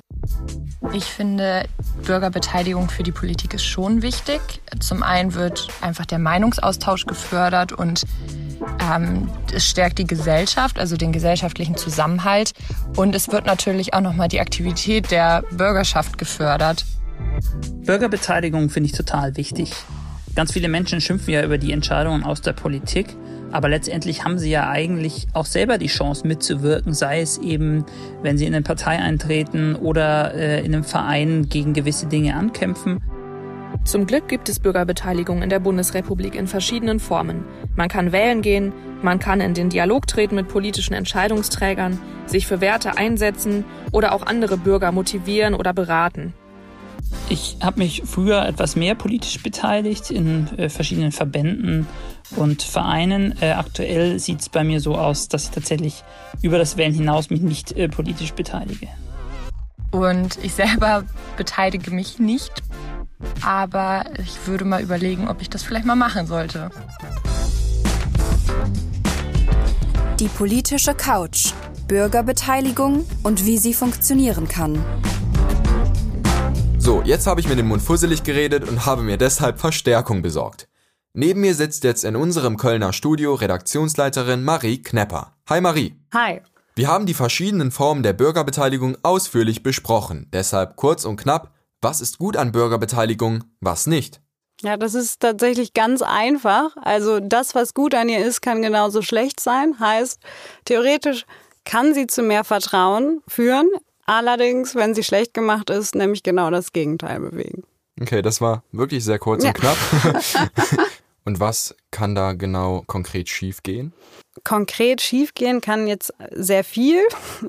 Ich 0.93 1.05
finde, 1.05 1.67
Bürgerbeteiligung 2.05 2.89
für 2.89 3.01
die 3.01 3.11
Politik 3.11 3.55
ist 3.55 3.65
schon 3.65 4.03
wichtig. 4.03 4.41
Zum 4.79 5.01
einen 5.01 5.33
wird 5.33 5.69
einfach 5.81 6.05
der 6.05 6.19
Meinungsaustausch 6.19 7.07
gefördert 7.07 7.71
und 7.71 8.03
ähm, 8.79 9.27
es 9.51 9.65
stärkt 9.65 9.97
die 9.97 10.05
Gesellschaft, 10.05 10.77
also 10.77 10.97
den 10.97 11.11
gesellschaftlichen 11.11 11.77
Zusammenhalt. 11.77 12.53
Und 12.95 13.15
es 13.15 13.31
wird 13.31 13.47
natürlich 13.47 13.95
auch 13.95 14.01
nochmal 14.01 14.27
die 14.27 14.39
Aktivität 14.39 15.09
der 15.09 15.43
Bürgerschaft 15.51 16.19
gefördert. 16.19 16.85
Bürgerbeteiligung 17.85 18.69
finde 18.69 18.89
ich 18.89 18.95
total 18.95 19.35
wichtig. 19.35 19.73
Ganz 20.35 20.53
viele 20.53 20.69
Menschen 20.69 21.01
schimpfen 21.01 21.33
ja 21.33 21.43
über 21.43 21.57
die 21.57 21.73
Entscheidungen 21.73 22.23
aus 22.23 22.41
der 22.41 22.53
Politik, 22.53 23.17
aber 23.51 23.67
letztendlich 23.67 24.23
haben 24.23 24.37
sie 24.37 24.49
ja 24.49 24.69
eigentlich 24.69 25.27
auch 25.33 25.45
selber 25.45 25.77
die 25.77 25.87
Chance 25.87 26.25
mitzuwirken, 26.25 26.93
sei 26.93 27.21
es 27.21 27.37
eben, 27.37 27.85
wenn 28.21 28.37
sie 28.37 28.45
in 28.45 28.55
eine 28.55 28.63
Partei 28.63 28.97
eintreten 28.97 29.75
oder 29.75 30.33
äh, 30.33 30.59
in 30.63 30.73
einem 30.73 30.85
Verein 30.85 31.49
gegen 31.49 31.73
gewisse 31.73 32.05
Dinge 32.05 32.35
ankämpfen. 32.35 33.01
Zum 33.83 34.05
Glück 34.05 34.27
gibt 34.27 34.47
es 34.47 34.59
Bürgerbeteiligung 34.59 35.41
in 35.41 35.49
der 35.49 35.59
Bundesrepublik 35.59 36.35
in 36.35 36.47
verschiedenen 36.47 36.99
Formen. 36.99 37.43
Man 37.75 37.89
kann 37.89 38.11
wählen 38.11 38.41
gehen, 38.41 38.71
man 39.01 39.19
kann 39.19 39.41
in 39.41 39.53
den 39.53 39.69
Dialog 39.69 40.07
treten 40.07 40.35
mit 40.35 40.47
politischen 40.47 40.93
Entscheidungsträgern, 40.93 41.99
sich 42.25 42.47
für 42.47 42.61
Werte 42.61 42.97
einsetzen 42.97 43.65
oder 43.91 44.13
auch 44.13 44.25
andere 44.25 44.57
Bürger 44.57 44.91
motivieren 44.91 45.55
oder 45.55 45.73
beraten. 45.73 46.33
Ich 47.29 47.57
habe 47.61 47.79
mich 47.79 48.03
früher 48.05 48.45
etwas 48.45 48.75
mehr 48.75 48.95
politisch 48.95 49.41
beteiligt 49.41 50.11
in 50.11 50.47
äh, 50.57 50.69
verschiedenen 50.69 51.11
Verbänden 51.11 51.87
und 52.35 52.61
Vereinen. 52.61 53.35
Äh, 53.41 53.51
aktuell 53.51 54.19
sieht 54.19 54.41
es 54.41 54.49
bei 54.49 54.63
mir 54.63 54.79
so 54.79 54.95
aus, 54.97 55.27
dass 55.27 55.45
ich 55.45 55.51
tatsächlich 55.51 56.03
über 56.41 56.57
das 56.57 56.77
Wählen 56.77 56.93
hinaus 56.93 57.29
mich 57.29 57.41
nicht 57.41 57.71
äh, 57.73 57.87
politisch 57.87 58.33
beteilige. 58.33 58.87
Und 59.91 60.39
ich 60.41 60.53
selber 60.53 61.03
beteilige 61.37 61.91
mich 61.91 62.19
nicht, 62.19 62.51
aber 63.41 64.05
ich 64.17 64.47
würde 64.47 64.65
mal 64.65 64.81
überlegen, 64.81 65.27
ob 65.27 65.41
ich 65.41 65.49
das 65.49 65.63
vielleicht 65.63 65.85
mal 65.85 65.95
machen 65.95 66.27
sollte. 66.27 66.71
Die 70.19 70.27
politische 70.27 70.93
Couch. 70.93 71.53
Bürgerbeteiligung 71.87 73.05
und 73.23 73.45
wie 73.45 73.57
sie 73.57 73.73
funktionieren 73.73 74.47
kann. 74.47 74.81
So, 76.91 77.01
jetzt 77.03 77.25
habe 77.25 77.39
ich 77.39 77.47
mir 77.47 77.55
den 77.55 77.69
Mund 77.69 77.81
fusselig 77.81 78.23
geredet 78.23 78.67
und 78.67 78.85
habe 78.85 79.01
mir 79.01 79.15
deshalb 79.15 79.61
Verstärkung 79.61 80.21
besorgt. 80.21 80.67
Neben 81.13 81.39
mir 81.39 81.55
sitzt 81.55 81.85
jetzt 81.85 82.03
in 82.03 82.17
unserem 82.17 82.57
Kölner 82.57 82.91
Studio 82.91 83.33
Redaktionsleiterin 83.33 84.43
Marie 84.43 84.81
Knepper. 84.81 85.33
Hi 85.47 85.61
Marie. 85.61 85.95
Hi. 86.13 86.41
Wir 86.75 86.89
haben 86.89 87.05
die 87.05 87.13
verschiedenen 87.13 87.71
Formen 87.71 88.03
der 88.03 88.11
Bürgerbeteiligung 88.11 88.97
ausführlich 89.03 89.63
besprochen. 89.63 90.27
Deshalb 90.33 90.75
kurz 90.75 91.05
und 91.05 91.15
knapp, 91.15 91.53
was 91.81 92.01
ist 92.01 92.17
gut 92.17 92.35
an 92.35 92.51
Bürgerbeteiligung, 92.51 93.45
was 93.61 93.87
nicht? 93.87 94.19
Ja, 94.59 94.75
das 94.75 94.93
ist 94.93 95.21
tatsächlich 95.21 95.71
ganz 95.71 96.01
einfach. 96.01 96.75
Also 96.75 97.21
das, 97.21 97.55
was 97.55 97.73
gut 97.73 97.95
an 97.95 98.09
ihr 98.09 98.19
ist, 98.19 98.41
kann 98.41 98.61
genauso 98.61 99.01
schlecht 99.01 99.39
sein. 99.39 99.79
Heißt, 99.79 100.19
theoretisch 100.65 101.25
kann 101.63 101.93
sie 101.93 102.07
zu 102.07 102.21
mehr 102.21 102.43
Vertrauen 102.43 103.21
führen. 103.29 103.69
Allerdings, 104.11 104.75
wenn 104.75 104.93
sie 104.93 105.03
schlecht 105.03 105.33
gemacht 105.33 105.69
ist, 105.69 105.95
nämlich 105.95 106.21
genau 106.21 106.51
das 106.51 106.73
Gegenteil 106.73 107.21
bewegen. 107.21 107.63
Okay, 108.01 108.21
das 108.21 108.41
war 108.41 108.61
wirklich 108.73 109.05
sehr 109.05 109.19
kurz 109.19 109.41
ja. 109.41 109.51
und 109.51 109.55
knapp. 109.55 109.77
und 111.23 111.39
was 111.39 111.77
kann 111.91 112.13
da 112.13 112.33
genau 112.33 112.83
konkret 112.87 113.29
schiefgehen? 113.29 113.93
Konkret 114.43 114.99
schiefgehen 114.99 115.61
kann 115.61 115.87
jetzt 115.87 116.13
sehr 116.31 116.65
viel. 116.65 116.99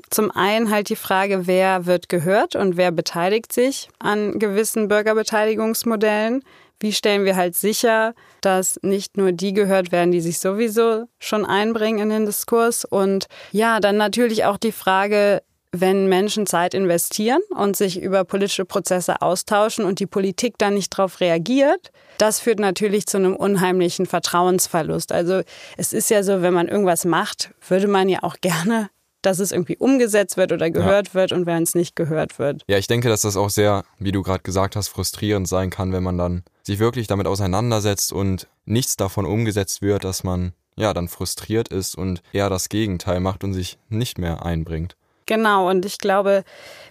Zum 0.09 0.31
einen 0.31 0.69
halt 0.69 0.87
die 0.87 0.95
Frage, 0.95 1.47
wer 1.47 1.85
wird 1.85 2.07
gehört 2.07 2.55
und 2.55 2.77
wer 2.77 2.93
beteiligt 2.93 3.51
sich 3.51 3.89
an 3.99 4.39
gewissen 4.39 4.87
Bürgerbeteiligungsmodellen. 4.87 6.45
Wie 6.79 6.93
stellen 6.93 7.25
wir 7.25 7.35
halt 7.35 7.57
sicher, 7.57 8.13
dass 8.39 8.79
nicht 8.83 9.17
nur 9.17 9.33
die 9.33 9.51
gehört 9.51 9.91
werden, 9.91 10.11
die 10.11 10.21
sich 10.21 10.39
sowieso 10.39 11.09
schon 11.19 11.45
einbringen 11.45 11.99
in 11.99 12.09
den 12.09 12.25
Diskurs? 12.25 12.85
Und 12.85 13.27
ja, 13.51 13.81
dann 13.81 13.97
natürlich 13.97 14.45
auch 14.45 14.57
die 14.57 14.71
Frage, 14.71 15.41
wenn 15.73 16.07
Menschen 16.07 16.45
Zeit 16.45 16.75
investieren 16.75 17.41
und 17.49 17.75
sich 17.75 17.99
über 17.99 18.23
politische 18.23 18.63
Prozesse 18.63 19.21
austauschen 19.21 19.85
und 19.85 19.99
die 19.99 20.05
Politik 20.05 20.53
dann 20.59 20.75
nicht 20.75 20.97
darauf 20.97 21.19
reagiert, 21.19 21.91
das 22.19 22.39
führt 22.39 22.59
natürlich 22.59 23.07
zu 23.07 23.17
einem 23.17 23.35
unheimlichen 23.35 24.05
Vertrauensverlust. 24.05 25.11
Also 25.11 25.41
es 25.75 25.91
ist 25.91 26.11
ja 26.11 26.21
so, 26.21 26.43
wenn 26.43 26.53
man 26.53 26.67
irgendwas 26.67 27.05
macht, 27.05 27.49
würde 27.67 27.87
man 27.87 28.07
ja 28.07 28.19
auch 28.21 28.35
gerne, 28.39 28.91
dass 29.23 29.39
es 29.39 29.51
irgendwie 29.51 29.77
umgesetzt 29.77 30.37
wird 30.37 30.51
oder 30.51 30.69
gehört 30.69 31.09
ja. 31.09 31.13
wird 31.15 31.31
und 31.31 31.47
wenn 31.47 31.63
es 31.63 31.73
nicht 31.73 31.95
gehört 31.95 32.37
wird. 32.37 32.61
Ja, 32.67 32.77
ich 32.77 32.87
denke, 32.87 33.09
dass 33.09 33.21
das 33.21 33.35
auch 33.35 33.49
sehr, 33.49 33.83
wie 33.97 34.11
du 34.11 34.21
gerade 34.21 34.43
gesagt 34.43 34.75
hast, 34.75 34.89
frustrierend 34.89 35.47
sein 35.47 35.71
kann, 35.71 35.91
wenn 35.91 36.03
man 36.03 36.19
dann 36.19 36.43
sich 36.61 36.77
wirklich 36.77 37.07
damit 37.07 37.25
auseinandersetzt 37.25 38.13
und 38.13 38.47
nichts 38.65 38.95
davon 38.95 39.25
umgesetzt 39.25 39.81
wird, 39.81 40.03
dass 40.03 40.23
man 40.23 40.53
ja 40.75 40.93
dann 40.93 41.07
frustriert 41.07 41.69
ist 41.69 41.95
und 41.95 42.21
eher 42.31 42.49
das 42.49 42.69
Gegenteil 42.69 43.19
macht 43.19 43.43
und 43.43 43.53
sich 43.53 43.79
nicht 43.89 44.19
mehr 44.19 44.45
einbringt. 44.45 44.95
Genau, 45.33 45.67
und 45.67 45.83
ich 45.83 45.97
glaube, 45.97 46.43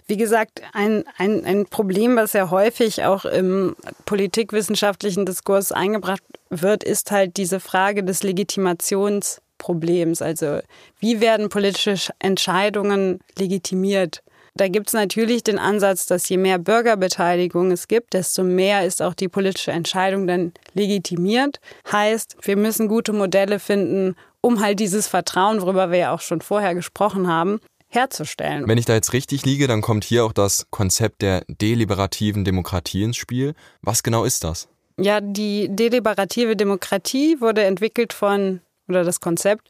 wie 0.05 0.17
gesagt, 0.17 0.63
ein, 0.73 1.05
ein, 1.17 1.45
ein 1.45 1.65
Problem, 1.65 2.17
was 2.17 2.33
ja 2.33 2.49
häufig 2.49 3.05
auch 3.05 3.23
im 3.23 3.77
politikwissenschaftlichen 4.03 5.25
Diskurs 5.25 5.71
eingebracht 5.71 6.21
wird, 6.49 6.83
ist 6.83 7.11
halt 7.11 7.37
diese 7.37 7.61
Frage 7.61 8.03
des 8.03 8.21
Legitimationsproblems. 8.21 10.21
Also 10.21 10.59
wie 10.99 11.21
werden 11.21 11.47
politische 11.47 12.11
Entscheidungen 12.19 13.21
legitimiert? 13.39 14.21
Da 14.55 14.67
gibt 14.67 14.87
es 14.87 14.93
natürlich 14.93 15.43
den 15.43 15.57
Ansatz, 15.57 16.05
dass 16.05 16.27
je 16.27 16.35
mehr 16.35 16.59
Bürgerbeteiligung 16.59 17.71
es 17.71 17.87
gibt, 17.87 18.13
desto 18.13 18.43
mehr 18.43 18.85
ist 18.85 19.01
auch 19.01 19.13
die 19.13 19.29
politische 19.29 19.71
Entscheidung 19.71 20.27
dann 20.27 20.51
legitimiert. 20.73 21.61
Heißt, 21.89 22.35
wir 22.41 22.57
müssen 22.57 22.89
gute 22.89 23.13
Modelle 23.13 23.59
finden, 23.59 24.17
um 24.41 24.59
halt 24.59 24.81
dieses 24.81 25.07
Vertrauen, 25.07 25.61
worüber 25.61 25.89
wir 25.89 25.99
ja 25.99 26.13
auch 26.13 26.19
schon 26.19 26.41
vorher 26.41 26.75
gesprochen 26.75 27.27
haben, 27.27 27.61
herzustellen. 27.93 28.67
Wenn 28.67 28.77
ich 28.77 28.85
da 28.85 28.93
jetzt 28.93 29.13
richtig 29.13 29.45
liege, 29.45 29.67
dann 29.67 29.81
kommt 29.81 30.03
hier 30.03 30.25
auch 30.25 30.33
das 30.33 30.67
Konzept 30.69 31.21
der 31.21 31.43
deliberativen 31.47 32.43
Demokratie 32.45 33.03
ins 33.03 33.17
Spiel. 33.17 33.53
Was 33.81 34.03
genau 34.03 34.23
ist 34.23 34.43
das? 34.43 34.67
Ja, 34.97 35.21
die 35.21 35.67
deliberative 35.69 36.55
Demokratie 36.55 37.41
wurde 37.41 37.63
entwickelt 37.63 38.13
von, 38.13 38.61
oder 38.87 39.03
das 39.03 39.19
Konzept 39.19 39.69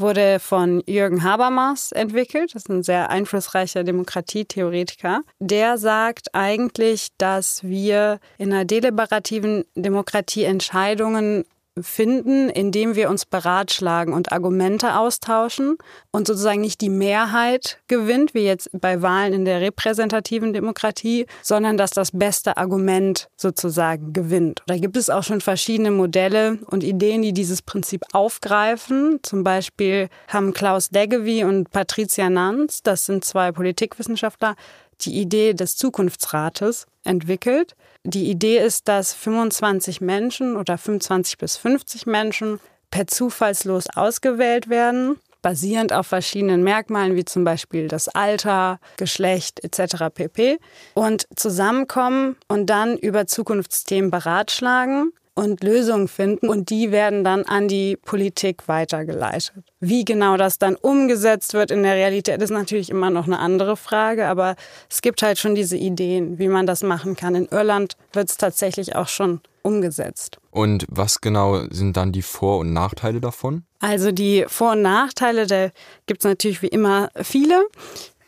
wurde 0.00 0.40
von 0.40 0.82
Jürgen 0.86 1.22
Habermas 1.22 1.92
entwickelt. 1.92 2.54
Das 2.54 2.62
ist 2.62 2.70
ein 2.70 2.82
sehr 2.82 3.10
einflussreicher 3.10 3.84
Demokratietheoretiker. 3.84 5.22
Der 5.38 5.78
sagt 5.78 6.34
eigentlich, 6.34 7.08
dass 7.18 7.62
wir 7.62 8.18
in 8.38 8.52
einer 8.52 8.64
deliberativen 8.64 9.64
Demokratie 9.74 10.44
Entscheidungen 10.44 11.44
finden, 11.82 12.48
indem 12.48 12.94
wir 12.94 13.10
uns 13.10 13.26
beratschlagen 13.26 14.14
und 14.14 14.32
Argumente 14.32 14.96
austauschen 14.96 15.76
und 16.10 16.26
sozusagen 16.26 16.60
nicht 16.60 16.80
die 16.80 16.88
Mehrheit 16.88 17.78
gewinnt, 17.88 18.34
wie 18.34 18.44
jetzt 18.44 18.70
bei 18.72 19.02
Wahlen 19.02 19.32
in 19.32 19.44
der 19.44 19.60
repräsentativen 19.60 20.52
Demokratie, 20.52 21.26
sondern 21.42 21.76
dass 21.76 21.90
das 21.90 22.10
beste 22.12 22.56
Argument 22.56 23.28
sozusagen 23.36 24.12
gewinnt. 24.12 24.62
Da 24.66 24.76
gibt 24.76 24.96
es 24.96 25.10
auch 25.10 25.22
schon 25.22 25.40
verschiedene 25.40 25.90
Modelle 25.90 26.58
und 26.66 26.84
Ideen, 26.84 27.22
die 27.22 27.32
dieses 27.32 27.62
Prinzip 27.62 28.02
aufgreifen. 28.12 29.20
Zum 29.22 29.44
Beispiel 29.44 30.08
haben 30.28 30.52
Klaus 30.52 30.90
Degewy 30.90 31.44
und 31.44 31.70
Patricia 31.70 32.30
Nanz, 32.30 32.82
das 32.82 33.06
sind 33.06 33.24
zwei 33.24 33.52
Politikwissenschaftler, 33.52 34.56
die 35.00 35.18
Idee 35.18 35.54
des 35.54 35.76
Zukunftsrates 35.76 36.86
entwickelt. 37.04 37.74
Die 38.04 38.30
Idee 38.30 38.58
ist, 38.58 38.88
dass 38.88 39.12
25 39.14 40.00
Menschen 40.00 40.56
oder 40.56 40.78
25 40.78 41.38
bis 41.38 41.56
50 41.56 42.06
Menschen 42.06 42.60
per 42.90 43.06
Zufallslos 43.06 43.86
ausgewählt 43.94 44.68
werden, 44.68 45.18
basierend 45.42 45.92
auf 45.92 46.06
verschiedenen 46.06 46.62
Merkmalen 46.62 47.16
wie 47.16 47.24
zum 47.24 47.44
Beispiel 47.44 47.88
das 47.88 48.08
Alter, 48.08 48.78
Geschlecht 48.96 49.62
etc. 49.64 50.06
pp. 50.12 50.58
und 50.94 51.26
zusammenkommen 51.36 52.36
und 52.48 52.66
dann 52.66 52.96
über 52.96 53.26
Zukunftsthemen 53.26 54.10
beratschlagen 54.10 55.12
und 55.40 55.64
Lösungen 55.64 56.06
finden 56.06 56.48
und 56.48 56.68
die 56.68 56.92
werden 56.92 57.24
dann 57.24 57.44
an 57.44 57.66
die 57.66 57.96
Politik 57.96 58.68
weitergeleitet. 58.68 59.52
Wie 59.80 60.04
genau 60.04 60.36
das 60.36 60.58
dann 60.58 60.76
umgesetzt 60.76 61.54
wird 61.54 61.70
in 61.70 61.82
der 61.82 61.94
Realität, 61.94 62.42
ist 62.42 62.50
natürlich 62.50 62.90
immer 62.90 63.08
noch 63.08 63.26
eine 63.26 63.38
andere 63.38 63.78
Frage, 63.78 64.26
aber 64.26 64.54
es 64.90 65.00
gibt 65.00 65.22
halt 65.22 65.38
schon 65.38 65.54
diese 65.54 65.78
Ideen, 65.78 66.38
wie 66.38 66.48
man 66.48 66.66
das 66.66 66.82
machen 66.82 67.16
kann. 67.16 67.34
In 67.34 67.46
Irland 67.46 67.96
wird 68.12 68.28
es 68.28 68.36
tatsächlich 68.36 68.94
auch 68.94 69.08
schon 69.08 69.40
umgesetzt. 69.62 70.38
Und 70.50 70.84
was 70.90 71.22
genau 71.22 71.62
sind 71.70 71.96
dann 71.96 72.12
die 72.12 72.22
Vor- 72.22 72.58
und 72.58 72.74
Nachteile 72.74 73.20
davon? 73.20 73.64
Also 73.78 74.12
die 74.12 74.44
Vor- 74.46 74.72
und 74.72 74.82
Nachteile, 74.82 75.46
da 75.46 75.70
gibt 76.04 76.20
es 76.20 76.24
natürlich 76.24 76.60
wie 76.60 76.68
immer 76.68 77.08
viele. 77.22 77.64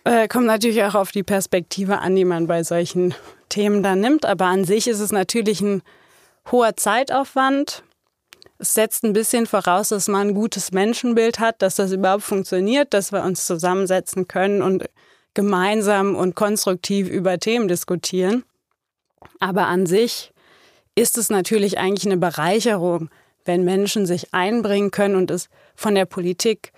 Äh, 0.04 0.28
kommt 0.28 0.46
natürlich 0.46 0.82
auch 0.84 0.94
auf 0.94 1.12
die 1.12 1.22
Perspektive 1.22 1.98
an, 1.98 2.16
die 2.16 2.24
man 2.24 2.46
bei 2.46 2.64
solchen 2.64 3.14
Themen 3.50 3.82
dann 3.82 4.00
nimmt. 4.00 4.24
Aber 4.24 4.46
an 4.46 4.64
sich 4.64 4.88
ist 4.88 5.00
es 5.00 5.12
natürlich 5.12 5.60
ein 5.60 5.82
hoher 6.50 6.76
Zeitaufwand. 6.76 7.84
Es 8.58 8.74
setzt 8.74 9.04
ein 9.04 9.12
bisschen 9.12 9.46
voraus, 9.46 9.88
dass 9.88 10.08
man 10.08 10.28
ein 10.28 10.34
gutes 10.34 10.72
Menschenbild 10.72 11.38
hat, 11.38 11.62
dass 11.62 11.76
das 11.76 11.92
überhaupt 11.92 12.22
funktioniert, 12.22 12.94
dass 12.94 13.12
wir 13.12 13.22
uns 13.22 13.46
zusammensetzen 13.46 14.28
können 14.28 14.62
und 14.62 14.84
gemeinsam 15.34 16.14
und 16.14 16.34
konstruktiv 16.34 17.08
über 17.08 17.38
Themen 17.38 17.68
diskutieren. 17.68 18.44
Aber 19.40 19.66
an 19.66 19.86
sich 19.86 20.32
ist 20.94 21.18
es 21.18 21.30
natürlich 21.30 21.78
eigentlich 21.78 22.06
eine 22.06 22.18
Bereicherung, 22.18 23.08
wenn 23.44 23.64
Menschen 23.64 24.06
sich 24.06 24.32
einbringen 24.32 24.90
können 24.90 25.16
und 25.16 25.30
es 25.30 25.48
von 25.74 25.94
der 25.94 26.04
Politik 26.04 26.72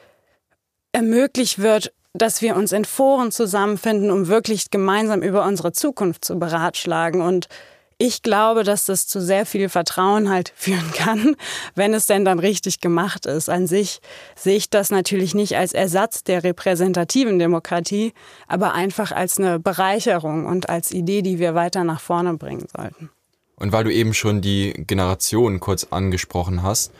ermöglicht 0.92 1.59
wird, 1.59 1.92
dass 2.14 2.40
wir 2.40 2.54
uns 2.56 2.73
in 2.73 2.85
Foren 2.85 3.33
zusammenfinden, 3.33 4.11
um 4.11 4.28
wirklich 4.28 4.71
gemeinsam 4.71 5.21
über 5.21 5.44
unsere 5.44 5.73
Zukunft 5.73 6.25
zu 6.25 6.38
beratschlagen 6.38 7.21
und 7.21 7.49
ich 7.98 8.22
glaube, 8.22 8.64
dass 8.64 8.86
das 8.86 9.06
zu 9.06 9.20
sehr 9.20 9.46
viel 9.46 9.68
Vertrauen 9.68 10.28
halt 10.30 10.52
führen 10.56 10.92
kann, 10.92 11.36
wenn 11.74 11.94
es 11.94 12.06
denn 12.06 12.24
dann 12.24 12.38
richtig 12.38 12.80
gemacht 12.80 13.26
ist. 13.26 13.48
An 13.48 13.66
sich 13.66 14.00
sehe 14.36 14.56
ich 14.56 14.70
das 14.70 14.90
natürlich 14.90 15.34
nicht 15.34 15.56
als 15.56 15.72
Ersatz 15.72 16.24
der 16.24 16.44
repräsentativen 16.44 17.38
Demokratie, 17.38 18.12
aber 18.46 18.74
einfach 18.74 19.12
als 19.12 19.38
eine 19.38 19.58
Bereicherung 19.58 20.46
und 20.46 20.68
als 20.68 20.90
Idee, 20.90 21.22
die 21.22 21.38
wir 21.38 21.54
weiter 21.54 21.84
nach 21.84 22.00
vorne 22.00 22.34
bringen 22.34 22.66
sollten. 22.76 23.10
Und 23.56 23.72
weil 23.72 23.84
du 23.84 23.92
eben 23.92 24.14
schon 24.14 24.40
die 24.40 24.72
Generationen 24.76 25.60
kurz 25.60 25.84
angesprochen 25.90 26.62
hast, 26.62 26.92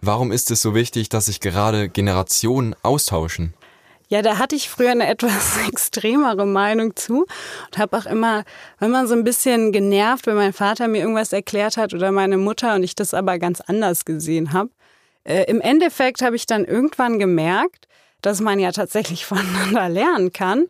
warum 0.00 0.32
ist 0.32 0.50
es 0.50 0.62
so 0.62 0.74
wichtig, 0.74 1.08
dass 1.08 1.26
sich 1.26 1.40
gerade 1.40 1.88
Generationen 1.88 2.74
austauschen? 2.82 3.54
Ja, 4.10 4.22
da 4.22 4.38
hatte 4.38 4.56
ich 4.56 4.70
früher 4.70 4.90
eine 4.90 5.06
etwas 5.08 5.58
extremere 5.68 6.46
Meinung 6.46 6.96
zu 6.96 7.26
und 7.66 7.78
habe 7.78 7.96
auch 7.96 8.06
immer, 8.06 8.44
wenn 8.78 8.90
man 8.90 9.06
so 9.06 9.14
ein 9.14 9.24
bisschen 9.24 9.72
genervt, 9.72 10.26
wenn 10.26 10.36
mein 10.36 10.52
Vater 10.52 10.88
mir 10.88 11.00
irgendwas 11.00 11.32
erklärt 11.32 11.76
hat 11.76 11.94
oder 11.94 12.10
meine 12.10 12.38
Mutter 12.38 12.74
und 12.74 12.82
ich 12.82 12.94
das 12.94 13.14
aber 13.14 13.38
ganz 13.38 13.60
anders 13.60 14.04
gesehen 14.04 14.52
habe. 14.52 14.70
Äh, 15.24 15.44
Im 15.44 15.60
Endeffekt 15.60 16.22
habe 16.22 16.36
ich 16.36 16.46
dann 16.46 16.64
irgendwann 16.64 17.18
gemerkt, 17.18 17.87
dass 18.22 18.40
man 18.40 18.58
ja 18.58 18.72
tatsächlich 18.72 19.26
voneinander 19.26 19.88
lernen 19.88 20.32
kann 20.32 20.66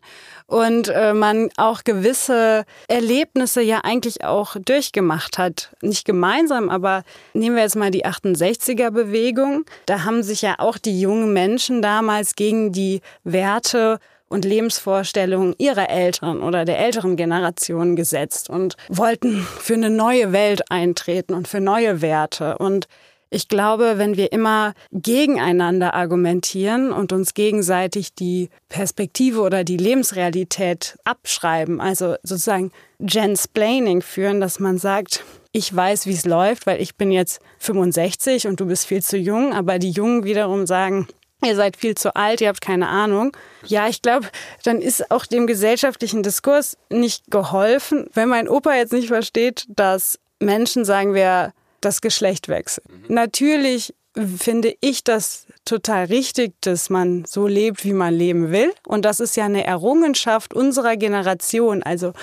und 0.47 0.89
äh, 0.89 1.13
man 1.13 1.49
auch 1.57 1.83
gewisse 1.83 2.65
Erlebnisse 2.87 3.61
ja 3.61 3.81
eigentlich 3.83 4.23
auch 4.23 4.55
durchgemacht 4.57 5.37
hat. 5.37 5.71
Nicht 5.81 6.05
gemeinsam, 6.05 6.69
aber 6.69 7.03
nehmen 7.33 7.55
wir 7.55 7.63
jetzt 7.63 7.75
mal 7.75 7.91
die 7.91 8.05
68er 8.05 8.91
Bewegung. 8.91 9.65
Da 9.85 10.03
haben 10.03 10.23
sich 10.23 10.41
ja 10.41 10.55
auch 10.57 10.77
die 10.77 10.99
jungen 10.99 11.33
Menschen 11.33 11.81
damals 11.81 12.35
gegen 12.35 12.71
die 12.71 13.01
Werte 13.23 13.99
und 14.29 14.45
Lebensvorstellungen 14.45 15.55
ihrer 15.57 15.89
Eltern 15.89 16.41
oder 16.41 16.63
der 16.63 16.79
älteren 16.79 17.15
Generation 17.15 17.95
gesetzt 17.95 18.49
und 18.49 18.75
wollten 18.87 19.41
für 19.59 19.73
eine 19.73 19.89
neue 19.89 20.31
Welt 20.31 20.71
eintreten 20.71 21.33
und 21.33 21.47
für 21.47 21.59
neue 21.59 22.01
Werte. 22.01 22.57
Und 22.59 22.87
ich 23.29 23.47
glaube, 23.47 23.97
wenn 23.97 24.17
wir 24.17 24.31
immer 24.31 24.73
gegeneinander 24.91 25.93
argumentieren 25.93 26.91
und 26.91 27.11
uns 27.13 27.33
gegenseitig 27.33 28.13
die 28.15 28.49
Perspektive 28.69 29.41
oder 29.41 29.63
die 29.63 29.77
Lebensrealität 29.77 30.97
abschreiben, 31.03 31.79
also 31.79 32.15
sozusagen 32.23 32.71
Gensplaining 32.99 34.01
führen, 34.01 34.41
dass 34.41 34.59
man 34.59 34.79
sagt, 34.79 35.23
ich 35.51 35.73
weiß, 35.75 36.05
wie 36.07 36.13
es 36.13 36.25
läuft, 36.25 36.65
weil 36.65 36.81
ich 36.81 36.95
bin 36.95 37.11
jetzt 37.11 37.39
65 37.59 38.47
und 38.47 38.59
du 38.59 38.65
bist 38.65 38.87
viel 38.87 39.03
zu 39.03 39.17
jung, 39.17 39.53
aber 39.53 39.79
die 39.79 39.91
Jungen 39.91 40.23
wiederum 40.23 40.65
sagen, 40.65 41.07
ihr 41.43 41.55
seid 41.55 41.77
viel 41.77 41.95
zu 41.95 42.15
alt, 42.15 42.41
ihr 42.41 42.47
habt 42.47 42.61
keine 42.61 42.87
Ahnung. 42.87 43.35
Ja, 43.65 43.87
ich 43.87 44.01
glaube, 44.01 44.27
dann 44.63 44.81
ist 44.81 45.11
auch 45.11 45.25
dem 45.25 45.47
gesellschaftlichen 45.47 46.23
Diskurs 46.23 46.77
nicht 46.89 47.29
geholfen, 47.29 48.07
wenn 48.13 48.29
mein 48.29 48.49
Opa 48.49 48.75
jetzt 48.75 48.93
nicht 48.93 49.07
versteht, 49.07 49.65
dass 49.69 50.19
Menschen, 50.39 50.85
sagen 50.85 51.13
wir, 51.13 51.53
das 51.81 52.01
Geschlecht 52.01 52.47
wechseln. 52.47 52.85
Mhm. 53.07 53.13
Natürlich 53.13 53.93
finde 54.15 54.73
ich 54.81 55.03
das 55.03 55.45
total 55.65 56.05
richtig, 56.05 56.53
dass 56.61 56.89
man 56.89 57.25
so 57.25 57.47
lebt, 57.47 57.83
wie 57.83 57.93
man 57.93 58.13
leben 58.13 58.51
will. 58.51 58.73
Und 58.87 59.05
das 59.05 59.19
ist 59.19 59.35
ja 59.37 59.45
eine 59.45 59.63
Errungenschaft 59.63 60.53
unserer 60.53 60.97
Generation. 60.97 61.83
Also 61.83 62.13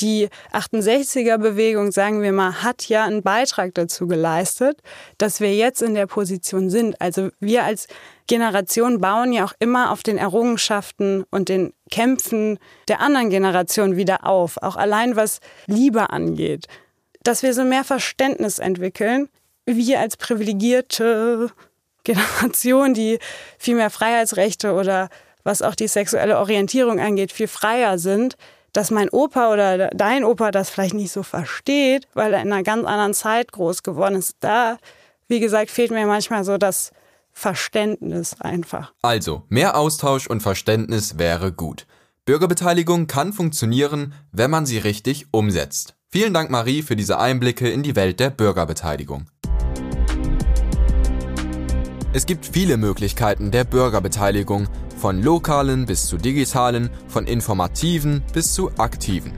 die 0.00 0.28
68er-Bewegung, 0.52 1.92
sagen 1.92 2.22
wir 2.22 2.32
mal, 2.32 2.62
hat 2.62 2.88
ja 2.88 3.04
einen 3.04 3.22
Beitrag 3.22 3.74
dazu 3.74 4.06
geleistet, 4.06 4.80
dass 5.16 5.40
wir 5.40 5.54
jetzt 5.54 5.82
in 5.82 5.94
der 5.94 6.06
Position 6.06 6.70
sind. 6.70 7.00
Also 7.00 7.30
wir 7.40 7.64
als 7.64 7.86
Generation 8.26 9.00
bauen 9.00 9.32
ja 9.32 9.44
auch 9.44 9.54
immer 9.58 9.90
auf 9.90 10.02
den 10.02 10.18
Errungenschaften 10.18 11.24
und 11.30 11.48
den 11.48 11.72
Kämpfen 11.90 12.58
der 12.88 13.00
anderen 13.00 13.30
Generation 13.30 13.96
wieder 13.96 14.26
auf. 14.26 14.58
Auch 14.62 14.76
allein 14.76 15.16
was 15.16 15.40
Liebe 15.66 16.10
angeht 16.10 16.66
dass 17.28 17.42
wir 17.42 17.52
so 17.52 17.62
mehr 17.62 17.84
Verständnis 17.84 18.58
entwickeln, 18.58 19.28
wir 19.66 20.00
als 20.00 20.16
privilegierte 20.16 21.50
Generation, 22.02 22.94
die 22.94 23.18
viel 23.58 23.74
mehr 23.74 23.90
Freiheitsrechte 23.90 24.72
oder 24.72 25.10
was 25.44 25.60
auch 25.60 25.74
die 25.74 25.88
sexuelle 25.88 26.38
Orientierung 26.38 27.00
angeht, 27.00 27.30
viel 27.30 27.46
freier 27.48 27.98
sind, 27.98 28.36
dass 28.72 28.90
mein 28.90 29.10
Opa 29.10 29.52
oder 29.52 29.88
dein 29.88 30.24
Opa 30.24 30.50
das 30.52 30.70
vielleicht 30.70 30.94
nicht 30.94 31.12
so 31.12 31.22
versteht, 31.22 32.08
weil 32.14 32.32
er 32.32 32.40
in 32.40 32.50
einer 32.50 32.62
ganz 32.62 32.86
anderen 32.86 33.12
Zeit 33.12 33.52
groß 33.52 33.82
geworden 33.82 34.14
ist. 34.16 34.36
Da, 34.40 34.78
wie 35.26 35.40
gesagt, 35.40 35.70
fehlt 35.70 35.90
mir 35.90 36.06
manchmal 36.06 36.44
so 36.44 36.56
das 36.56 36.92
Verständnis 37.32 38.40
einfach. 38.40 38.94
Also, 39.02 39.42
mehr 39.50 39.76
Austausch 39.76 40.26
und 40.26 40.40
Verständnis 40.40 41.18
wäre 41.18 41.52
gut. 41.52 41.86
Bürgerbeteiligung 42.24 43.06
kann 43.06 43.34
funktionieren, 43.34 44.14
wenn 44.32 44.50
man 44.50 44.64
sie 44.64 44.78
richtig 44.78 45.26
umsetzt. 45.30 45.97
Vielen 46.10 46.32
Dank, 46.32 46.48
Marie, 46.48 46.80
für 46.80 46.96
diese 46.96 47.18
Einblicke 47.18 47.68
in 47.68 47.82
die 47.82 47.94
Welt 47.94 48.18
der 48.18 48.30
Bürgerbeteiligung. 48.30 49.26
Es 52.14 52.24
gibt 52.24 52.46
viele 52.46 52.78
Möglichkeiten 52.78 53.50
der 53.50 53.64
Bürgerbeteiligung, 53.64 54.68
von 54.96 55.22
lokalen 55.22 55.84
bis 55.84 56.06
zu 56.06 56.16
digitalen, 56.16 56.88
von 57.08 57.26
informativen 57.26 58.22
bis 58.32 58.54
zu 58.54 58.70
aktiven. 58.78 59.32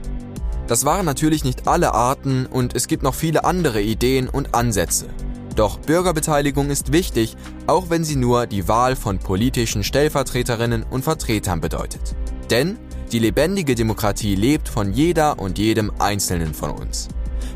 Das 0.67 0.85
waren 0.85 1.05
natürlich 1.05 1.43
nicht 1.43 1.67
alle 1.67 1.93
Arten 1.93 2.45
und 2.45 2.73
es 2.73 2.87
gibt 2.87 3.03
noch 3.03 3.15
viele 3.15 3.43
andere 3.43 3.81
Ideen 3.81 4.29
und 4.29 4.55
Ansätze. 4.55 5.09
Doch 5.57 5.77
Bürgerbeteiligung 5.77 6.69
ist 6.69 6.93
wichtig, 6.93 7.35
auch 7.67 7.89
wenn 7.89 8.05
sie 8.05 8.15
nur 8.15 8.47
die 8.47 8.69
Wahl 8.69 8.95
von 8.95 9.19
politischen 9.19 9.83
Stellvertreterinnen 9.83 10.83
und 10.83 11.03
Vertretern 11.03 11.59
bedeutet. 11.59 12.15
Denn 12.49 12.79
die 13.11 13.19
lebendige 13.19 13.75
Demokratie 13.75 14.35
lebt 14.35 14.69
von 14.69 14.93
jeder 14.93 15.39
und 15.39 15.57
jedem 15.57 15.91
Einzelnen 15.99 16.53
von 16.53 16.71
uns. 16.71 17.09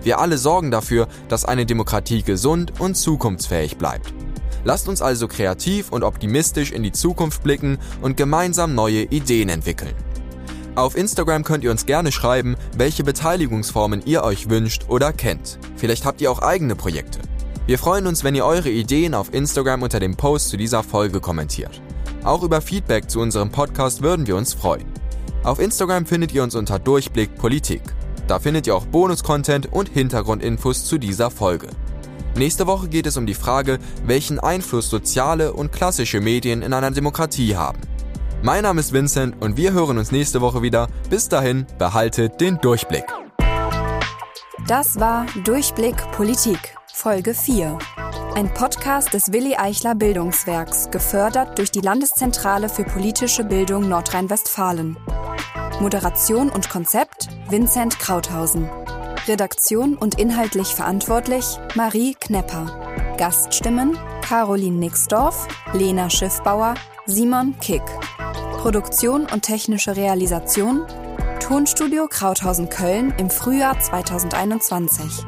Wir 0.03 0.19
alle 0.19 0.37
sorgen 0.37 0.69
dafür, 0.69 1.07
dass 1.29 1.45
eine 1.45 1.65
Demokratie 1.65 2.23
gesund 2.23 2.73
und 2.79 2.95
zukunftsfähig 2.95 3.77
bleibt. 3.77 4.13
Lasst 4.63 4.89
uns 4.89 5.01
also 5.01 5.27
kreativ 5.27 5.91
und 5.91 6.03
optimistisch 6.03 6.71
in 6.71 6.83
die 6.83 6.91
Zukunft 6.91 7.43
blicken 7.43 7.77
und 8.01 8.17
gemeinsam 8.17 8.75
neue 8.75 9.03
Ideen 9.03 9.49
entwickeln. 9.49 9.93
Auf 10.75 10.97
Instagram 10.97 11.43
könnt 11.43 11.63
ihr 11.63 11.71
uns 11.71 11.85
gerne 11.85 12.11
schreiben, 12.11 12.55
welche 12.75 13.03
Beteiligungsformen 13.03 14.01
ihr 14.05 14.23
euch 14.23 14.49
wünscht 14.49 14.85
oder 14.89 15.13
kennt. 15.13 15.57
Vielleicht 15.77 16.03
habt 16.03 16.19
ihr 16.19 16.29
auch 16.29 16.39
eigene 16.39 16.75
Projekte. 16.75 17.19
Wir 17.65 17.79
freuen 17.79 18.07
uns, 18.07 18.23
wenn 18.23 18.35
ihr 18.35 18.45
eure 18.45 18.69
Ideen 18.69 19.13
auf 19.13 19.33
Instagram 19.33 19.83
unter 19.83 19.99
dem 19.99 20.15
Post 20.17 20.49
zu 20.49 20.57
dieser 20.57 20.83
Folge 20.83 21.21
kommentiert. 21.21 21.81
Auch 22.23 22.43
über 22.43 22.59
Feedback 22.59 23.09
zu 23.09 23.21
unserem 23.21 23.51
Podcast 23.51 24.01
würden 24.01 24.27
wir 24.27 24.35
uns 24.35 24.53
freuen. 24.53 24.94
Auf 25.45 25.60
Instagram 25.60 26.08
findet 26.08 26.34
ihr 26.34 26.41
uns 26.41 26.55
unter 26.55 26.79
Durchblick 26.79 27.36
Politik. 27.36 27.84
Da 28.27 28.39
findet 28.39 28.65
ihr 28.65 28.75
auch 28.75 28.88
Bonus-Content 28.88 29.71
und 29.71 29.88
Hintergrundinfos 29.89 30.86
zu 30.86 30.97
dieser 30.97 31.29
Folge. 31.29 31.67
Nächste 32.36 32.65
Woche 32.65 32.88
geht 32.88 33.05
es 33.05 33.15
um 33.15 33.27
die 33.27 33.36
Frage, 33.36 33.77
welchen 34.08 34.39
Einfluss 34.39 34.89
soziale 34.89 35.53
und 35.53 35.71
klassische 35.71 36.19
Medien 36.19 36.63
in 36.63 36.73
einer 36.73 36.89
Demokratie 36.89 37.55
haben. 37.55 37.79
Mein 38.41 38.63
Name 38.63 38.79
ist 38.79 38.91
Vincent 38.91 39.39
und 39.39 39.55
wir 39.55 39.71
hören 39.71 39.99
uns 39.99 40.12
nächste 40.12 40.41
Woche 40.41 40.63
wieder. 40.63 40.88
Bis 41.12 41.29
dahin, 41.29 41.67
behaltet 41.77 42.41
den 42.41 42.58
Durchblick. 42.58 43.05
Das 44.67 44.99
war 44.99 45.27
Durchblick 45.43 45.95
Politik, 46.13 46.75
Folge 46.91 47.36
4. 47.36 47.77
Ein 48.34 48.51
Podcast 48.51 49.13
des 49.13 49.31
Willi 49.31 49.55
Eichler 49.55 49.93
Bildungswerks, 49.93 50.89
gefördert 50.89 51.60
durch 51.60 51.69
die 51.69 51.81
Landeszentrale 51.81 52.67
für 52.67 52.84
politische 52.84 53.43
Bildung 53.43 53.88
Nordrhein-Westfalen. 53.88 54.97
Moderation 55.79 56.49
und 56.49 56.69
Konzept 56.69 57.27
Vincent 57.49 57.99
Krauthausen. 57.99 58.69
Redaktion 59.27 59.97
und 59.97 60.19
inhaltlich 60.19 60.67
verantwortlich 60.73 61.57
Marie 61.75 62.15
Knepper. 62.19 63.15
Gaststimmen 63.17 63.97
Caroline 64.21 64.77
Nixdorf, 64.77 65.47
Lena 65.73 66.09
Schiffbauer, 66.09 66.75
Simon 67.05 67.59
Kick. 67.59 67.83
Produktion 68.57 69.27
und 69.31 69.41
technische 69.41 69.95
Realisation 69.95 70.85
Tonstudio 71.39 72.07
Krauthausen 72.07 72.69
Köln 72.69 73.13
im 73.17 73.29
Frühjahr 73.29 73.79
2021. 73.79 75.25